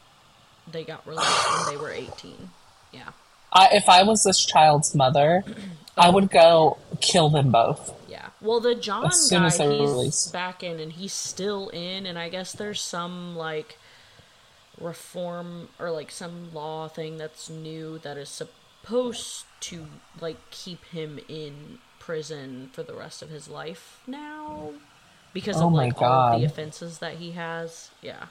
they 0.71 0.85
got 0.85 1.07
released 1.07 1.67
when 1.67 1.75
they 1.75 1.81
were 1.81 1.91
18. 1.91 2.51
Yeah. 2.93 3.11
I, 3.53 3.69
if 3.73 3.89
I 3.89 4.03
was 4.03 4.25
this 4.25 4.45
child's 4.45 4.95
mother, 4.95 5.45
I 5.97 6.11
would 6.11 6.31
go 6.31 6.79
kill 7.01 7.29
them 7.29 7.51
both. 7.53 7.93
Yeah. 8.09 8.29
Well, 8.41 8.61
the 8.61 8.75
John 8.75 9.07
As 9.07 9.29
soon 9.29 9.43
guy, 9.43 9.47
as 9.47 9.59
they 9.59 9.69
were 9.69 9.75
he's 9.75 9.91
released. 9.91 10.33
back 10.33 10.63
in 10.63 10.81
and 10.81 10.93
he's 10.93 11.13
still 11.13 11.69
in, 11.69 12.07
and 12.07 12.19
I 12.19 12.29
guess 12.29 12.53
there's 12.53 12.81
some 12.81 13.37
like 13.37 13.79
reform 14.81 15.69
or 15.79 15.91
like 15.91 16.11
some 16.11 16.53
law 16.53 16.89
thing 16.89 17.17
that's 17.17 17.49
new 17.49 17.99
that 18.01 18.17
is 18.17 18.29
supposed 18.29 19.45
to 19.61 19.87
like 20.21 20.51
keep 20.51 20.85
him 20.87 21.21
in 21.29 21.79
prison 22.01 22.71
for 22.73 22.83
the 22.83 22.93
rest 22.93 23.23
of 23.23 23.31
his 23.31 23.49
life 23.49 24.01
now 24.07 24.71
because 25.33 25.57
Oh 25.57 25.69
of 25.69 25.73
like 25.73 26.03
all 26.03 26.35
of 26.35 26.41
the 26.41 26.47
offenses 26.47 26.99
that 26.99 27.15
he 27.15 27.33
has. 27.33 27.91
Yeah. 28.03 28.27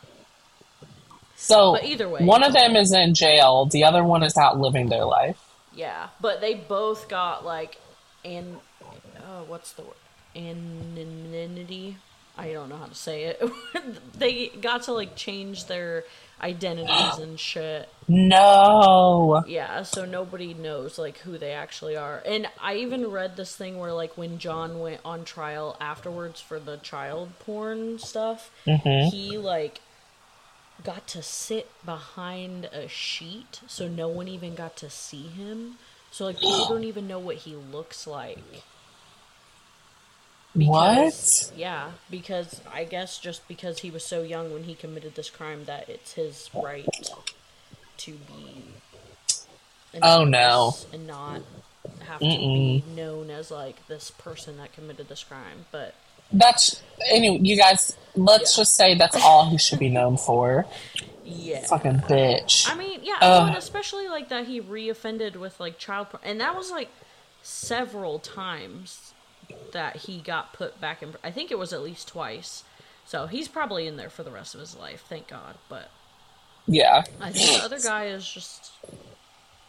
So 1.35 1.73
But 1.73 1.85
either 1.85 2.07
way, 2.07 2.23
one 2.23 2.43
of 2.43 2.53
them 2.53 2.75
is 2.75 2.93
in 2.93 3.13
jail. 3.13 3.65
The 3.65 3.83
other 3.83 4.03
one 4.03 4.23
is 4.23 4.37
out 4.37 4.59
living 4.59 4.89
their 4.89 5.05
life. 5.05 5.39
Yeah, 5.75 6.09
but 6.21 6.41
they 6.41 6.53
both 6.53 7.09
got 7.09 7.43
like 7.45 7.79
an 8.23 8.57
oh, 9.27 9.43
what's 9.47 9.73
the 9.73 9.83
word? 9.83 9.95
Anonymity. 10.35 11.97
I 12.35 12.51
don't 12.51 12.69
know 12.69 12.77
how 12.77 12.87
to 12.87 12.95
say 12.95 13.25
it. 13.25 13.43
they 14.17 14.47
got 14.47 14.83
to 14.83 14.93
like 14.93 15.15
change 15.15 15.65
their 15.65 16.03
identities 16.41 17.19
and 17.19 17.39
shit. 17.39 17.87
No. 18.07 19.43
Yeah, 19.47 19.83
so 19.83 20.05
nobody 20.05 20.53
knows 20.53 20.97
like 20.97 21.19
who 21.19 21.37
they 21.37 21.51
actually 21.51 21.95
are. 21.95 22.21
And 22.25 22.47
I 22.59 22.75
even 22.75 23.11
read 23.11 23.37
this 23.37 23.55
thing 23.55 23.77
where 23.77 23.93
like 23.93 24.17
when 24.17 24.39
John 24.39 24.79
went 24.79 25.01
on 25.05 25.25
trial 25.25 25.77
afterwards 25.79 26.41
for 26.41 26.59
the 26.59 26.77
child 26.77 27.29
porn 27.39 27.99
stuff, 27.99 28.49
mm-hmm. 28.65 29.15
he 29.15 29.37
like 29.37 29.79
got 30.83 31.07
to 31.07 31.21
sit 31.23 31.69
behind 31.85 32.65
a 32.65 32.87
sheet 32.87 33.61
so 33.67 33.87
no 33.87 34.07
one 34.07 34.27
even 34.27 34.55
got 34.55 34.75
to 34.77 34.89
see 34.89 35.23
him. 35.23 35.75
So 36.11 36.25
like 36.25 36.39
people 36.39 36.67
don't 36.69 36.83
even 36.83 37.07
know 37.07 37.19
what 37.19 37.37
he 37.37 37.55
looks 37.55 38.05
like. 38.07 38.39
Because- 40.55 41.49
What? 41.51 41.59
Yeah, 41.59 41.91
because 42.11 42.61
I 42.71 42.83
guess 42.83 43.17
just 43.17 43.47
because 43.47 43.79
he 43.79 43.89
was 43.89 44.03
so 44.05 44.21
young 44.21 44.53
when 44.53 44.63
he 44.65 44.75
committed 44.75 45.15
this 45.15 45.29
crime 45.29 45.65
that 45.65 45.89
it's 45.89 46.13
his 46.13 46.49
right 46.53 46.87
to 47.97 48.11
be 48.11 48.65
Oh, 50.01 50.23
no. 50.25 50.75
and 50.91 51.05
not 51.07 51.41
have 52.07 52.19
to 52.19 52.25
be 52.25 52.83
known 52.95 53.29
as 53.29 53.49
like 53.51 53.87
this 53.87 54.11
person 54.11 54.57
that 54.57 54.73
committed 54.73 55.09
this 55.09 55.23
crime. 55.23 55.65
But 55.71 55.95
That's 56.31 56.81
anyway. 57.09 57.39
You 57.41 57.57
guys, 57.57 57.95
let's 58.15 58.55
Yeah. 58.57 58.61
just 58.61 58.75
say 58.75 58.95
that's 58.95 59.15
all 59.15 59.49
he 59.49 59.57
should 59.57 59.79
be 59.79 59.89
known 59.89 60.17
for. 60.17 60.65
yeah, 61.25 61.65
Fucking 61.65 61.99
bitch. 61.99 62.69
I 62.69 62.75
mean, 62.75 62.99
yeah, 63.03 63.17
well, 63.21 63.45
and 63.47 63.57
especially 63.57 64.07
like 64.07 64.29
that 64.29 64.45
he 64.47 64.61
reoffended 64.61 65.35
with 65.37 65.59
like 65.59 65.77
child 65.77 66.09
porn, 66.09 66.21
and 66.25 66.39
that 66.41 66.55
was 66.55 66.69
like 66.71 66.89
several 67.41 68.19
times 68.19 69.13
that 69.71 69.95
he 69.97 70.19
got 70.19 70.53
put 70.53 70.79
back 70.81 71.01
in. 71.03 71.13
I 71.23 71.31
think 71.31 71.51
it 71.51 71.57
was 71.57 71.73
at 71.73 71.81
least 71.81 72.07
twice. 72.07 72.63
So 73.05 73.27
he's 73.27 73.47
probably 73.47 73.87
in 73.87 73.97
there 73.97 74.09
for 74.09 74.23
the 74.23 74.31
rest 74.31 74.53
of 74.53 74.59
his 74.61 74.75
life, 74.77 75.03
thank 75.09 75.27
God. 75.27 75.55
But 75.69 75.89
yeah. 76.67 77.03
I 77.19 77.31
think 77.31 77.57
the 77.59 77.65
other 77.65 77.79
guy 77.79 78.05
is 78.07 78.27
just 78.27 78.71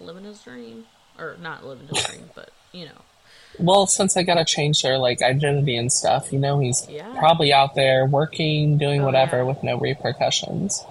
living 0.00 0.24
his 0.24 0.40
dream, 0.42 0.84
or 1.18 1.36
not 1.40 1.64
living 1.64 1.88
his 1.88 2.04
dream, 2.04 2.30
but 2.34 2.50
you 2.72 2.84
know, 2.86 3.02
Well, 3.58 3.86
since 3.86 4.14
they 4.14 4.24
gotta 4.24 4.44
change 4.44 4.82
their 4.82 4.98
like 4.98 5.22
identity 5.22 5.76
and 5.76 5.92
stuff, 5.92 6.32
you 6.32 6.38
know, 6.38 6.58
he's 6.58 6.86
Yeah. 6.88 7.06
probably 7.18 7.52
out 7.52 7.74
there 7.74 8.04
working, 8.06 8.78
doing 8.78 9.02
Oh, 9.02 9.04
whatever 9.04 9.38
yeah. 9.38 9.42
with 9.44 9.62
no 9.62 9.76
repercussions. 9.78 10.84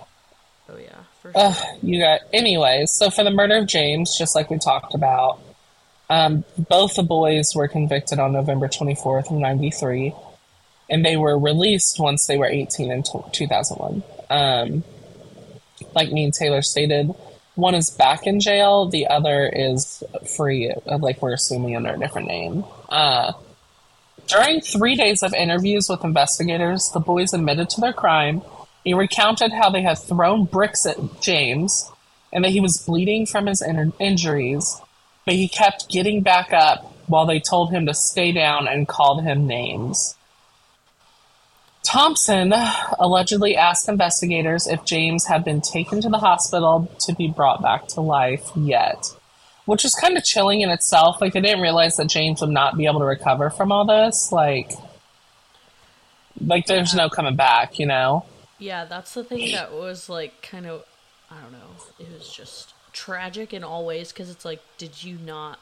oh 0.69 0.77
yeah, 0.77 0.89
for 1.21 1.31
sure. 1.31 1.41
Ugh, 1.41 1.57
you 1.81 1.99
got 1.99 2.21
anyways 2.31 2.91
so 2.91 3.09
for 3.09 3.23
the 3.23 3.29
murder 3.31 3.57
of 3.57 3.67
james 3.67 4.17
just 4.17 4.33
like 4.35 4.49
we 4.49 4.57
talked 4.57 4.93
about 4.95 5.39
um, 6.09 6.43
both 6.69 6.95
the 6.95 7.03
boys 7.03 7.53
were 7.55 7.67
convicted 7.67 8.17
on 8.19 8.31
november 8.33 8.67
24th 8.67 9.27
of 9.29 9.37
93 9.37 10.13
and 10.89 11.05
they 11.05 11.15
were 11.17 11.37
released 11.37 11.99
once 11.99 12.27
they 12.27 12.37
were 12.37 12.45
18 12.45 12.91
in 12.91 13.03
t- 13.03 13.19
2001 13.31 14.03
um, 14.29 14.83
like 15.93 16.11
me 16.11 16.23
and 16.25 16.33
taylor 16.33 16.61
stated 16.61 17.11
one 17.55 17.75
is 17.75 17.89
back 17.89 18.25
in 18.25 18.39
jail 18.39 18.87
the 18.87 19.07
other 19.07 19.49
is 19.53 20.03
free 20.35 20.73
uh, 20.87 20.97
like 20.97 21.21
we're 21.21 21.33
assuming 21.33 21.75
under 21.75 21.93
a 21.93 21.99
different 21.99 22.27
name 22.27 22.63
uh, 22.89 23.33
during 24.27 24.61
three 24.61 24.95
days 24.95 25.21
of 25.21 25.33
interviews 25.33 25.89
with 25.89 26.03
investigators, 26.03 26.89
the 26.93 26.99
boys 26.99 27.33
admitted 27.33 27.69
to 27.71 27.81
their 27.81 27.93
crime. 27.93 28.41
He 28.83 28.93
recounted 28.93 29.51
how 29.51 29.69
they 29.69 29.81
had 29.81 29.97
thrown 29.97 30.45
bricks 30.45 30.85
at 30.85 30.97
James 31.21 31.89
and 32.31 32.43
that 32.43 32.51
he 32.51 32.59
was 32.59 32.83
bleeding 32.85 33.25
from 33.25 33.47
his 33.47 33.61
in- 33.61 33.93
injuries, 33.99 34.81
but 35.25 35.35
he 35.35 35.47
kept 35.47 35.89
getting 35.89 36.21
back 36.21 36.53
up 36.53 36.91
while 37.07 37.25
they 37.25 37.39
told 37.39 37.71
him 37.71 37.85
to 37.85 37.93
stay 37.93 38.31
down 38.31 38.67
and 38.67 38.87
called 38.87 39.23
him 39.23 39.45
names. 39.45 40.15
Thompson 41.83 42.53
allegedly 42.99 43.55
asked 43.55 43.89
investigators 43.89 44.67
if 44.67 44.85
James 44.85 45.27
had 45.27 45.43
been 45.43 45.61
taken 45.61 46.01
to 46.01 46.09
the 46.09 46.19
hospital 46.19 46.91
to 46.99 47.13
be 47.13 47.27
brought 47.27 47.61
back 47.61 47.87
to 47.89 48.01
life 48.01 48.49
yet 48.55 49.13
which 49.65 49.85
is 49.85 49.93
kind 49.95 50.17
of 50.17 50.23
chilling 50.23 50.61
in 50.61 50.69
itself. 50.69 51.21
Like, 51.21 51.35
I 51.35 51.39
didn't 51.39 51.61
realize 51.61 51.97
that 51.97 52.07
James 52.07 52.41
would 52.41 52.49
not 52.49 52.77
be 52.77 52.85
able 52.85 52.99
to 52.99 53.05
recover 53.05 53.49
from 53.49 53.71
all 53.71 53.85
this. 53.85 54.31
Like, 54.31 54.71
like 56.39 56.65
there's 56.65 56.93
no 56.93 57.09
coming 57.09 57.35
back, 57.35 57.79
you 57.79 57.85
know. 57.85 58.25
Yeah, 58.59 58.85
that's 58.85 59.13
the 59.13 59.23
thing 59.23 59.51
that 59.53 59.73
was 59.73 60.09
like 60.09 60.41
kind 60.41 60.65
of 60.65 60.85
I 61.29 61.41
don't 61.41 61.51
know. 61.51 61.83
It 61.99 62.11
was 62.13 62.31
just 62.31 62.73
tragic 62.91 63.53
in 63.53 63.63
all 63.63 63.85
ways 63.85 64.11
because 64.11 64.29
it's 64.29 64.45
like, 64.45 64.61
did 64.77 65.03
you 65.03 65.17
not 65.17 65.59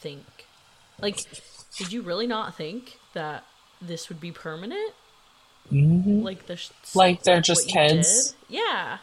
think, 0.00 0.24
like, 1.00 1.20
did 1.76 1.92
you 1.92 2.02
really 2.02 2.26
not 2.26 2.56
think 2.56 2.98
that 3.12 3.44
this 3.80 4.08
would 4.08 4.20
be 4.20 4.32
permanent? 4.32 4.92
Mhm. 5.70 6.22
Like 6.24 6.46
the 6.46 6.56
sh- 6.56 6.70
Like 6.94 7.22
they're 7.22 7.36
what 7.36 7.44
just 7.44 7.68
kids. 7.68 8.34
Yeah, 8.48 8.98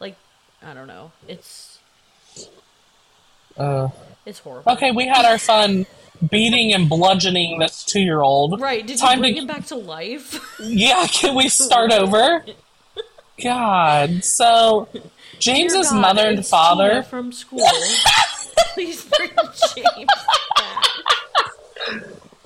like 0.00 0.16
I 0.64 0.74
don't 0.74 0.86
know. 0.86 1.12
It's 1.28 1.78
Uh, 3.56 3.88
it's 4.26 4.38
horrible. 4.40 4.72
okay, 4.72 4.90
we 4.90 5.06
had 5.06 5.24
our 5.24 5.38
fun 5.38 5.86
beating 6.30 6.72
and 6.72 6.88
bludgeoning 6.88 7.58
this 7.58 7.82
two-year-old. 7.84 8.60
Right? 8.60 8.86
Did 8.86 8.98
Time 8.98 9.18
you 9.18 9.22
bring 9.22 9.34
to- 9.34 9.40
him 9.42 9.46
back 9.46 9.66
to 9.66 9.74
life? 9.76 10.40
Yeah, 10.62 11.06
can 11.06 11.34
we 11.34 11.48
start 11.48 11.90
over? 12.02 12.44
God. 13.42 14.22
So, 14.24 14.88
James's 15.38 15.90
God, 15.90 16.00
mother 16.00 16.26
and 16.28 16.44
father. 16.46 16.90
Tina 16.90 17.02
from 17.04 17.32
school. 17.32 17.66
Please 18.74 19.04
bring 19.04 19.30
James 19.74 20.06
back. 20.56 20.84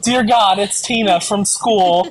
Dear 0.03 0.23
God, 0.23 0.59
it's 0.61 0.81
Tina 0.81 1.21
from 1.21 1.45
school. 1.45 2.07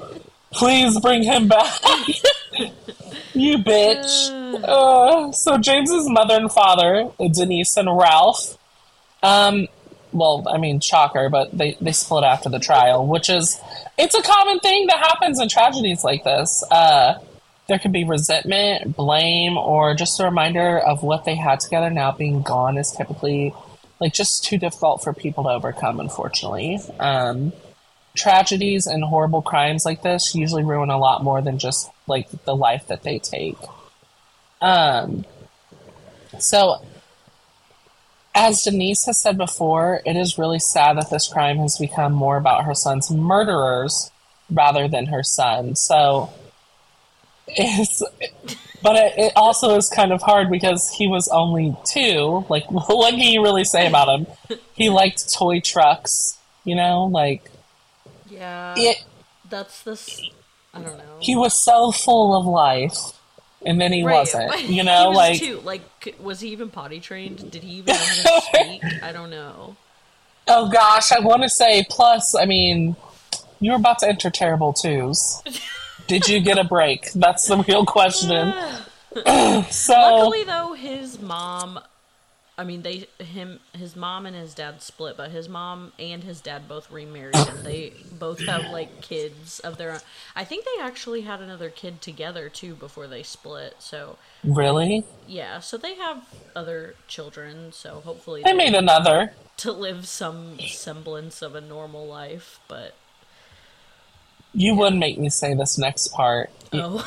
Please 0.54 1.00
bring 1.00 1.24
him 1.24 1.48
back. 1.48 1.82
you 3.34 3.58
bitch. 3.58 4.30
Uh, 4.64 5.32
so 5.32 5.58
James's 5.58 6.08
mother 6.10 6.36
and 6.36 6.52
father, 6.52 7.10
Denise 7.34 7.76
and 7.78 7.90
Ralph, 7.98 8.58
um, 9.24 9.68
well, 10.12 10.46
I 10.48 10.58
mean, 10.58 10.80
shocker, 10.80 11.30
but 11.30 11.58
they, 11.58 11.76
they 11.82 11.92
split 11.92 12.24
after 12.24 12.50
the 12.50 12.60
trial, 12.60 13.08
which 13.08 13.30
is, 13.30 13.60
it's 13.98 14.16
a 14.16 14.22
common 14.22 14.60
thing 14.60 14.88
that 14.88 14.98
happens 14.98 15.40
in 15.40 15.50
tragedies 15.50 16.04
like 16.04 16.24
this. 16.24 16.64
Uh, 16.70 17.20
there 17.68 17.80
can 17.80 17.92
be 17.92 18.04
resentment, 18.04 18.96
blame, 18.96 19.58
or 19.58 19.96
just 19.96 20.20
a 20.20 20.26
reminder 20.26 20.78
of 20.78 21.02
what 21.02 21.26
they 21.26 21.36
had 21.36 21.60
together 21.62 21.90
now 21.90 22.12
being 22.12 22.42
gone 22.42 22.78
is 22.78 22.92
typically 22.92 23.54
like 24.00 24.14
just 24.14 24.44
too 24.44 24.58
difficult 24.58 25.02
for 25.02 25.14
people 25.14 25.46
to 25.46 25.50
overcome, 25.50 26.00
unfortunately. 26.00 26.78
Um, 27.00 27.54
tragedies 28.16 28.86
and 28.86 29.04
horrible 29.04 29.42
crimes 29.42 29.86
like 29.86 30.04
this 30.04 30.36
usually 30.36 30.64
ruin 30.64 30.90
a 30.90 30.98
lot 30.98 31.24
more 31.24 31.42
than 31.42 31.58
just 31.58 31.90
like 32.08 32.30
the 32.46 32.56
life 32.56 32.88
that 32.88 33.04
they 33.04 33.20
take. 33.20 33.58
Um, 34.62 35.26
so, 36.40 36.82
as 38.36 38.64
Denise 38.64 39.06
has 39.06 39.22
said 39.22 39.38
before, 39.38 40.02
it 40.06 40.16
is 40.16 40.38
really 40.38 40.60
sad 40.60 40.98
that 40.98 41.10
this 41.10 41.28
crime 41.28 41.58
has 41.58 41.78
become 41.78 42.14
more 42.14 42.38
about 42.38 42.66
her 42.66 42.74
son's 42.74 43.12
murderers 43.12 44.12
rather 44.50 44.88
than 44.88 45.08
her 45.08 45.24
son. 45.24 45.76
So, 45.76 46.32
it's, 47.48 48.02
but 48.82 48.96
it, 48.96 49.14
it 49.18 49.34
also 49.36 49.76
is 49.76 49.90
kind 49.90 50.12
of 50.12 50.22
hard 50.22 50.50
because 50.50 50.92
he 50.92 51.08
was 51.08 51.28
only 51.30 51.76
two. 51.86 52.46
Like, 52.50 52.70
what 52.72 53.12
can 53.12 53.20
you 53.20 53.44
really 53.44 53.64
say 53.64 53.88
about 53.88 54.20
him? 54.20 54.60
He 54.74 54.90
liked 54.90 55.34
toy 55.34 55.60
trucks, 55.60 56.38
you 56.64 56.76
know, 56.76 57.06
like 57.06 57.50
Yeah, 58.34 58.76
it. 58.78 59.04
that's 59.50 59.84
this. 59.84 60.22
I 60.74 60.80
don't 60.82 60.98
know. 60.98 61.18
He 61.20 61.36
was 61.36 61.54
so 61.64 61.92
full 61.92 62.36
of 62.36 62.46
life, 62.46 62.98
and 63.66 63.80
then 63.80 63.94
he 63.94 64.04
Right, 64.04 64.14
wasn't. 64.20 64.60
You 64.70 64.84
know, 64.84 65.10
was 65.10 65.18
like 65.18 65.40
too. 65.40 65.60
like 65.62 66.16
was 66.20 66.40
he 66.40 66.50
even 66.50 66.70
potty 66.70 67.00
trained? 67.00 67.52
Did 67.52 67.64
he 67.64 67.76
even 67.78 67.94
know 67.94 68.00
how 68.00 68.40
to 68.40 68.42
speak? 68.54 69.04
I 69.04 69.12
don't 69.12 69.30
know. 69.30 69.76
oh 70.48 70.70
gosh, 70.70 71.12
I 71.12 71.20
want 71.20 71.44
to 71.44 71.50
say. 71.50 71.86
Plus, 71.90 72.34
I 72.36 72.46
mean, 72.46 72.96
you 73.60 73.72
were 73.72 73.78
about 73.78 74.00
to 74.00 74.08
enter 74.08 74.30
terrible 74.30 74.74
twos. 74.74 75.42
Did 76.08 76.28
you 76.28 76.42
get 76.42 76.58
a 76.58 76.64
break? 76.66 77.12
That's 77.14 77.48
the 77.48 77.58
real 77.68 77.86
question. 77.86 78.54
So, 79.70 79.94
Luckily, 79.94 80.44
though, 80.44 80.74
his 80.74 81.22
mom. 81.22 81.80
I 82.56 82.64
mean, 82.64 82.84
they 82.84 83.08
him 83.18 83.60
his 83.74 83.96
mom 83.96 84.28
and 84.28 84.36
his 84.36 84.54
dad 84.54 84.82
split, 84.84 85.18
but 85.18 85.32
his 85.32 85.50
mom 85.50 85.92
and 85.98 86.24
his 86.24 86.40
dad 86.40 86.68
both 86.68 86.92
remarried, 86.92 87.36
and 87.36 87.66
they 87.66 87.94
both 88.20 88.46
have 88.46 88.66
like 88.72 89.02
kids 89.02 89.60
of 89.62 89.78
their 89.78 89.92
own. 89.94 90.00
I 90.36 90.44
think 90.44 90.64
they 90.66 90.84
actually 90.84 91.22
had 91.22 91.42
another 91.42 91.72
kid 91.72 92.00
together 92.00 92.50
too 92.50 92.76
before 92.76 93.08
they 93.08 93.24
split. 93.24 93.78
So 93.80 94.18
really, 94.44 95.04
yeah, 95.28 95.62
so 95.62 95.78
they 95.78 95.96
have 95.96 96.28
other 96.56 96.94
children. 97.08 97.72
So 97.72 98.02
hopefully 98.06 98.44
they 98.44 98.54
made 98.54 98.76
another. 98.76 99.34
to 99.58 99.72
live 99.72 100.08
some 100.08 100.60
semblance 100.60 101.42
of 101.42 101.56
a 101.56 101.62
normal 101.62 102.06
life. 102.06 102.60
But 102.68 102.94
You 104.54 104.76
would 104.76 104.94
make 104.94 105.18
me 105.18 105.30
say 105.30 105.56
this 105.56 105.80
next 105.80 106.10
part. 106.10 106.52
oh, 106.74 107.04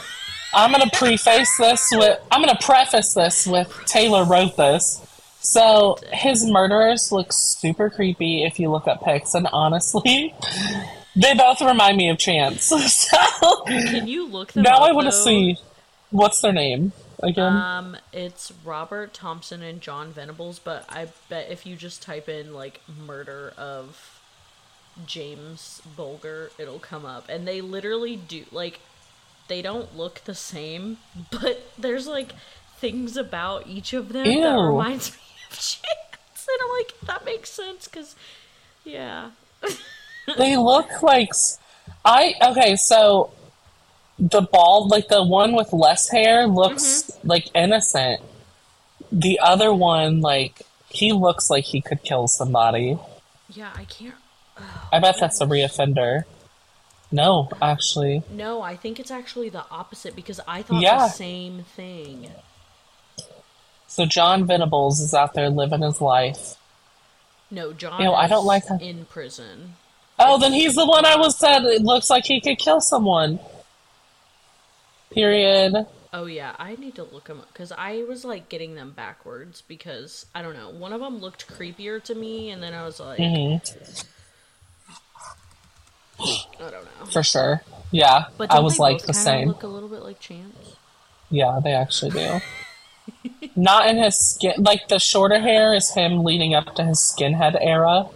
I'm 0.53 0.73
gonna 0.73 0.91
preface 0.93 1.57
this 1.57 1.89
with 1.93 2.19
I'm 2.33 2.41
gonna 2.41 2.59
preface 2.61 3.15
this 3.15 3.47
with 3.47 3.73
Taylor 3.87 4.25
wrote 4.25 4.57
this. 4.57 5.06
So 5.41 5.97
his 6.13 6.45
murderers 6.45 7.13
look 7.13 7.33
super 7.33 7.89
creepy 7.91 8.45
if 8.45 8.59
you 8.59 8.71
look 8.71 8.89
up 8.89 9.05
pics, 9.05 9.35
and 9.35 9.49
honestly, 9.53 10.35
they 11.17 11.35
both 11.35 11.61
remind 11.61 11.97
me 11.97 12.09
of 12.11 12.19
Chance. 12.19 12.73
So 12.89 13.63
can 13.67 14.09
you 14.09 14.27
look 14.27 14.53
them 14.53 14.65
now 14.65 14.77
up, 14.77 14.91
I 14.91 14.93
want 14.93 15.07
to 15.07 15.13
see 15.13 15.57
what's 16.11 16.41
their 16.41 16.53
name 16.53 16.93
again. 17.23 17.53
Um, 17.53 17.97
it's 18.13 18.53
Robert 18.65 19.15
Thompson 19.15 19.63
and 19.63 19.81
John 19.81 20.13
Venables, 20.13 20.59
but 20.59 20.85
I 20.89 21.09
bet 21.29 21.51
if 21.51 21.67
you 21.67 21.77
just 21.77 22.03
type 22.03 22.29
in 22.29 22.53
like 22.53 22.81
murder 23.07 23.53
of 23.57 24.21
James 25.07 25.83
Bulger, 25.97 26.51
it'll 26.59 26.79
come 26.79 27.05
up. 27.05 27.29
And 27.29 27.47
they 27.47 27.61
literally 27.61 28.17
do 28.17 28.45
like 28.51 28.81
they 29.49 29.63
don't 29.63 29.97
look 29.97 30.23
the 30.25 30.35
same, 30.35 30.99
but 31.31 31.63
there's 31.79 32.07
like 32.07 32.33
things 32.79 33.17
about 33.17 33.67
each 33.67 33.93
of 33.93 34.13
them 34.13 34.25
that 34.27 34.55
reminds 34.55 35.13
me 35.13 35.19
Chance. 35.51 36.49
And 36.49 36.59
I'm 36.63 36.79
like, 36.79 36.95
that 37.07 37.25
makes 37.25 37.51
sense 37.51 37.89
because 37.89 38.15
yeah. 38.85 39.31
they 40.39 40.57
look 40.57 41.03
like 41.03 41.31
I 42.05 42.35
okay. 42.51 42.77
So 42.77 43.33
the 44.19 44.43
bald, 44.43 44.91
like 44.91 45.09
the 45.09 45.25
one 45.25 45.55
with 45.55 45.73
less 45.73 46.09
hair, 46.11 46.47
looks 46.47 47.03
mm-hmm. 47.03 47.29
like 47.29 47.51
innocent. 47.55 48.21
The 49.11 49.41
other 49.43 49.73
one, 49.75 50.21
like 50.21 50.63
he 50.89 51.13
looks 51.13 51.51
like 51.51 51.65
he 51.65 51.81
could 51.81 52.03
kill 52.03 52.29
somebody. 52.29 52.99
Yeah, 53.49 53.73
I 53.75 53.85
can't 53.85 54.15
I 54.93 54.99
bet 55.01 55.17
that's 55.21 55.41
a 55.41 55.47
reoffender. 55.47 56.23
No, 57.13 57.49
actually. 57.63 58.23
No, 58.31 58.63
I 58.63 58.77
think 58.77 58.99
it's 58.99 59.11
actually 59.11 59.49
the 59.49 59.65
opposite 59.71 60.17
because 60.17 60.41
I 60.47 60.63
thought 60.63 60.83
Yeah. 60.83 60.99
the 60.99 61.09
same 61.09 61.65
thing. 61.77 62.31
So 63.89 64.05
John 64.05 64.47
Venables 64.47 65.01
is 65.01 65.15
out 65.15 65.35
there 65.35 65.49
living 65.49 65.83
his 65.83 66.01
life. 66.01 66.57
No, 67.51 67.73
John 67.73 68.03
Ew, 68.03 68.11
I 68.13 68.27
don't 68.27 68.45
like 68.45 68.67
him. 68.67 68.81
in 68.81 69.05
prison. 69.07 69.75
Oh, 70.19 70.39
then 70.39 70.53
he's 70.53 70.75
the 70.75 70.87
one 70.87 71.05
I 71.05 71.17
was 71.17 71.39
said 71.39 71.63
it 71.65 71.83
looks 71.83 72.11
like 72.11 72.25
he 72.25 72.41
could 72.41 72.59
kill 72.59 72.81
someone. 72.81 73.39
Period. 75.11 75.87
Oh 76.13 76.27
yeah, 76.27 76.55
I 76.59 76.77
need 76.77 76.95
to 76.97 77.05
look 77.05 77.25
them 77.25 77.41
up 77.41 77.53
because 77.53 77.73
I 77.73 78.03
was 78.09 78.25
like 78.25 78.49
getting 78.49 78.75
them 78.75 78.93
backwards 78.93 79.63
because 79.67 80.27
I 80.35 80.43
don't 80.43 80.55
know. 80.55 80.71
One 80.71 80.93
of 80.93 81.01
them 81.01 81.19
looked 81.19 81.47
creepier 81.47 82.03
to 82.05 82.15
me, 82.15 82.51
and 82.51 82.63
then 82.63 82.73
I 82.75 82.85
was 82.85 82.99
like, 82.99 83.19
hmm 83.19 83.57
I 86.19 86.71
don't 86.71 86.73
know. 86.73 87.07
For 87.13 87.23
sure. 87.23 87.63
Yeah. 87.91 88.25
But 88.39 88.51
I 88.51 88.61
was 88.61 88.79
they 88.79 88.83
like 88.83 88.99
both 88.99 89.07
the 89.07 89.15
same. 89.15 89.49
Look 89.49 89.63
a 89.63 89.67
little 89.69 89.89
bit 89.89 90.03
like 90.03 90.19
Chance. 90.19 90.77
Yeah, 91.31 91.61
they 91.63 91.73
actually 91.73 92.13
do. 92.13 92.41
Not 93.55 93.89
in 93.89 93.97
his 93.97 94.19
skin. 94.19 94.55
Like 94.59 94.89
the 94.89 94.99
shorter 94.99 95.39
hair 95.41 95.73
is 95.75 95.95
him 95.95 96.25
leading 96.25 96.55
up 96.55 96.75
to 96.77 96.85
his 96.85 96.99
skinhead 96.99 97.57
era. 97.61 98.07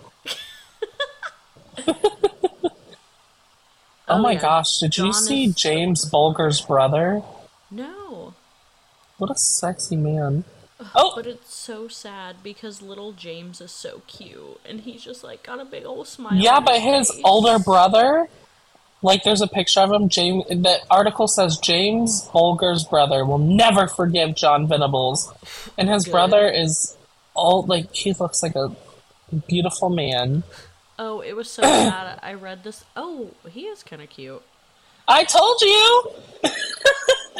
oh, 1.89 1.97
Oh, 4.09 4.19
my 4.19 4.33
yeah. 4.33 4.41
gosh! 4.41 4.79
Did 4.81 4.97
you 4.99 5.13
see 5.13 5.45
is- 5.45 5.55
James 5.55 6.05
Bulger's 6.05 6.61
brother? 6.61 7.23
No, 7.71 8.35
What 9.19 9.31
a 9.31 9.37
sexy 9.39 9.95
man. 9.97 10.43
Oh, 10.95 11.13
but 11.15 11.27
it's 11.27 11.55
so 11.55 11.87
sad 11.89 12.37
because 12.43 12.81
little 12.83 13.13
James 13.13 13.61
is 13.61 13.71
so 13.71 14.03
cute, 14.09 14.59
and 14.65 14.81
he's 14.81 15.05
just 15.05 15.23
like 15.23 15.43
got 15.45 15.61
a 15.61 15.65
big 15.65 15.85
old 15.85 16.09
smile. 16.09 16.35
Yeah, 16.35 16.59
but 16.59 16.81
his 16.81 17.13
older 17.23 17.59
brother, 17.63 18.29
like 19.03 19.23
there's 19.25 19.41
a 19.41 19.47
picture 19.47 19.81
of 19.81 19.91
him. 19.93 20.09
James. 20.09 20.45
The 20.49 20.79
article 20.91 21.27
says 21.29 21.59
James 21.59 22.23
Bulger's 22.33 22.85
brother 22.85 23.25
will 23.25 23.39
never 23.39 23.87
forgive 23.87 24.35
John 24.35 24.67
Venables, 24.69 25.33
and 25.79 25.89
his 25.89 26.05
Good. 26.05 26.11
brother 26.13 26.49
is 26.49 26.97
all 27.35 27.63
Like 27.65 27.95
he 27.95 28.13
looks 28.13 28.43
like 28.43 28.55
a 28.57 28.75
beautiful 29.49 29.89
man. 29.91 30.43
Oh, 30.99 31.21
it 31.21 31.35
was 31.35 31.49
so 31.51 31.63
sad. 31.65 32.19
I 32.23 32.35
read 32.35 32.63
this. 32.65 32.85
Oh, 32.97 33.31
he 33.51 33.63
is 33.63 33.83
kind 33.83 34.03
of 34.03 34.11
cute. 34.11 34.43
I 35.09 35.25
told 35.25 35.61
you. 35.63 36.11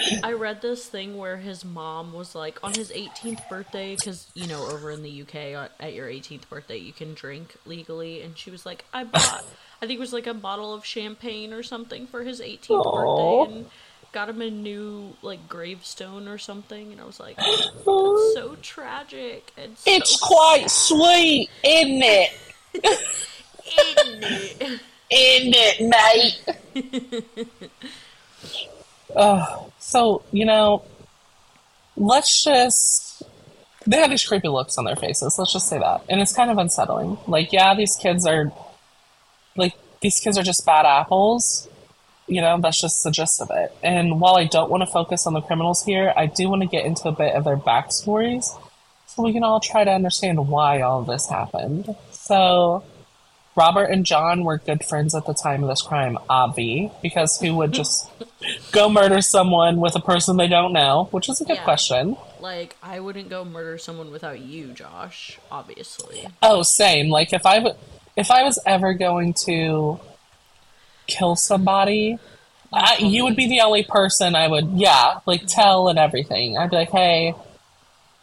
I 0.23 0.33
read 0.33 0.63
this 0.63 0.87
thing 0.87 1.17
where 1.17 1.37
his 1.37 1.65
mom 1.65 2.13
was 2.13 2.35
like 2.35 2.59
on 2.63 2.75
his 2.75 2.91
18th 2.91 3.49
birthday 3.49 3.97
because 3.97 4.27
you 4.35 4.47
know 4.47 4.67
over 4.67 4.91
in 4.91 5.03
the 5.03 5.23
UK 5.23 5.55
uh, 5.55 5.69
at 5.83 5.95
your 5.95 6.09
18th 6.09 6.49
birthday 6.49 6.77
you 6.77 6.93
can 6.93 7.15
drink 7.15 7.57
legally, 7.67 8.23
and 8.23 8.37
she 8.37 8.51
was 8.51 8.65
like, 8.65 8.85
I 8.93 9.05
bought, 9.05 9.45
I 9.83 9.87
think 9.87 9.99
it 9.99 10.01
was 10.01 10.13
like 10.13 10.27
a 10.27 10.35
bottle 10.35 10.73
of 10.75 10.85
champagne 10.85 11.53
or 11.53 11.63
something 11.63 12.07
for 12.07 12.23
his 12.23 12.41
18th 12.41 12.71
Aw. 12.71 13.45
birthday, 13.45 13.55
and 13.55 13.67
got 14.13 14.29
him 14.29 14.43
a 14.43 14.51
new 14.51 15.15
like 15.23 15.49
gravestone 15.49 16.29
or 16.29 16.39
something, 16.39 16.93
and 16.93 17.01
I 17.01 17.05
was 17.05 17.21
like, 17.21 17.37
that's 17.37 17.85
so 17.85 18.57
tragic 18.63 19.53
and 19.57 19.77
so 19.79 19.91
It's 19.91 20.19
quite 20.19 20.71
sweet, 20.71 21.49
isn't 21.65 22.03
it? 22.03 22.31
isn't 22.75 24.23
it? 24.23 24.81
Isn't 25.13 25.57
it, 25.57 25.81
mate? 25.91 26.39
So, 29.79 30.23
you 30.33 30.45
know, 30.45 30.85
let's 31.97 32.45
just. 32.45 33.23
They 33.87 33.97
have 33.97 34.11
these 34.11 34.27
creepy 34.27 34.49
looks 34.49 34.77
on 34.77 34.85
their 34.85 34.97
faces, 34.97 35.37
let's 35.39 35.53
just 35.53 35.69
say 35.69 35.79
that. 35.79 36.05
And 36.09 36.21
it's 36.21 36.35
kind 36.35 36.51
of 36.51 36.59
unsettling. 36.59 37.19
Like, 37.27 37.53
yeah, 37.53 37.75
these 37.75 37.97
kids 37.97 38.27
are. 38.27 38.53
Like, 39.57 39.75
these 40.01 40.21
kids 40.21 40.39
are 40.39 40.43
just 40.43 40.65
bad 40.65 40.87
apples. 40.87 41.69
You 42.27 42.41
know, 42.41 42.61
that's 42.61 42.81
just 42.81 43.03
the 43.03 43.11
gist 43.11 43.41
of 43.41 43.51
it. 43.51 43.75
And 43.83 44.21
while 44.21 44.37
I 44.37 44.45
don't 44.45 44.71
want 44.71 44.83
to 44.83 44.87
focus 44.87 45.27
on 45.27 45.33
the 45.33 45.41
criminals 45.41 45.85
here, 45.85 46.13
I 46.17 46.27
do 46.27 46.49
want 46.49 46.63
to 46.63 46.69
get 46.69 46.85
into 46.85 47.09
a 47.09 47.13
bit 47.13 47.35
of 47.35 47.43
their 47.45 47.57
backstories 47.57 48.45
so 49.07 49.23
we 49.25 49.33
can 49.33 49.43
all 49.43 49.59
try 49.59 49.83
to 49.83 49.91
understand 49.91 50.47
why 50.47 50.81
all 50.83 51.03
this 51.03 51.29
happened. 51.29 51.97
So, 52.13 52.85
Robert 53.61 53.91
and 53.91 54.07
John 54.07 54.45
were 54.45 54.57
good 54.57 54.83
friends 54.87 55.15
at 55.15 55.27
the 55.27 55.35
time 55.35 55.63
of 55.63 55.69
this 55.69 55.83
crime, 55.83 56.17
obvi, 56.31 56.91
because 57.03 57.39
who 57.39 57.57
would 57.57 57.73
just 57.73 58.09
go 58.73 58.89
murder 58.89 59.21
someone 59.21 59.81
with 59.81 59.95
a 59.95 60.01
person 60.01 60.39
they 60.39 60.49
don't 60.49 60.73
know? 60.73 61.09
Which 61.11 61.29
is 61.29 61.43
a 61.43 61.45
good 61.45 61.57
Yeah. 61.59 61.65
question. 61.65 62.17
Like, 62.41 62.75
I 62.83 63.01
wouldn't 63.01 63.29
go 63.29 63.45
murder 63.45 63.77
someone 63.77 64.11
without 64.11 64.41
you, 64.41 64.69
Josh, 64.73 65.39
obviously. 65.53 66.27
Oh, 66.43 66.63
same. 66.63 67.11
Like 67.11 67.35
if 67.35 67.45
I 67.45 67.57
w- 67.57 67.77
if 68.17 68.31
I 68.31 68.45
was 68.45 68.59
ever 68.65 68.95
going 68.95 69.35
to 69.45 70.01
kill 71.07 71.37
somebody, 71.37 72.19
I, 72.73 72.97
you 73.01 73.25
would 73.25 73.37
be 73.37 73.47
the 73.47 73.61
only 73.61 73.83
person 73.85 74.35
I 74.35 74.49
would, 74.49 74.71
yeah, 74.71 75.19
like 75.27 75.43
tell 75.47 75.89
and 75.89 75.99
everything. 75.99 76.57
I'd 76.57 76.71
be 76.71 76.77
like, 76.77 76.91
hey. 76.93 77.35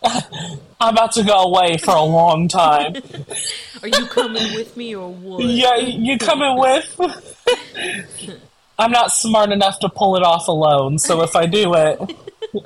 I'm 0.80 0.94
about 0.94 1.12
to 1.14 1.24
go 1.24 1.36
away 1.44 1.78
for 1.78 1.92
a 1.96 2.04
long 2.04 2.48
time. 2.48 2.96
Are 3.82 3.88
you 3.88 4.06
coming 4.08 4.54
with 4.56 4.78
me 4.78 4.96
or 4.96 5.12
what? 5.12 5.44
Yeah, 5.44 5.76
you 5.78 6.18
coming 6.18 6.58
with? 6.58 7.00
I'm 8.80 8.92
not 8.92 9.12
smart 9.12 9.52
enough 9.52 9.80
to 9.80 9.90
pull 9.90 10.16
it 10.18 10.24
off 10.24 10.48
alone, 10.48 11.00
so 11.00 11.24
if 11.24 11.36
I 11.36 11.48
do 11.48 11.74
it, 11.74 12.00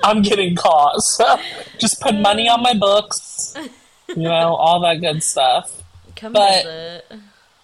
I'm 0.04 0.22
getting 0.22 0.56
caught. 0.56 0.96
So 1.02 1.40
just 1.78 2.02
put 2.02 2.16
money 2.16 2.50
on 2.50 2.62
my 2.62 2.74
books, 2.74 3.56
you 4.10 4.24
know, 4.24 4.56
all 4.56 4.82
that 4.82 5.00
good 5.00 5.24
stuff. 5.24 5.82
Come 6.16 6.34
but- 6.34 6.64
visit. 6.64 7.06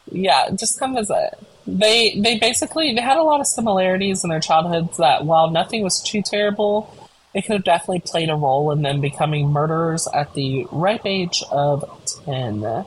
Yeah, 0.10 0.50
just 0.52 0.80
come 0.80 0.96
visit. 0.96 1.38
They 1.68 2.18
they 2.22 2.40
basically 2.40 2.94
they 2.96 3.02
had 3.02 3.18
a 3.18 3.24
lot 3.24 3.42
of 3.42 3.48
similarities 3.48 4.24
in 4.24 4.30
their 4.30 4.40
childhoods 4.40 4.96
that 4.98 5.26
while 5.26 5.50
nothing 5.52 5.84
was 5.84 6.02
too 6.02 6.22
terrible, 6.22 7.07
it 7.34 7.44
could 7.44 7.54
have 7.58 7.64
definitely 7.64 8.00
played 8.00 8.30
a 8.30 8.36
role 8.36 8.72
in 8.72 8.82
them 8.82 9.02
becoming 9.02 9.50
murderers 9.50 10.08
at 10.14 10.34
the 10.34 10.66
ripe 10.72 11.06
age 11.06 11.44
of 11.52 11.84
ten. 12.26 12.86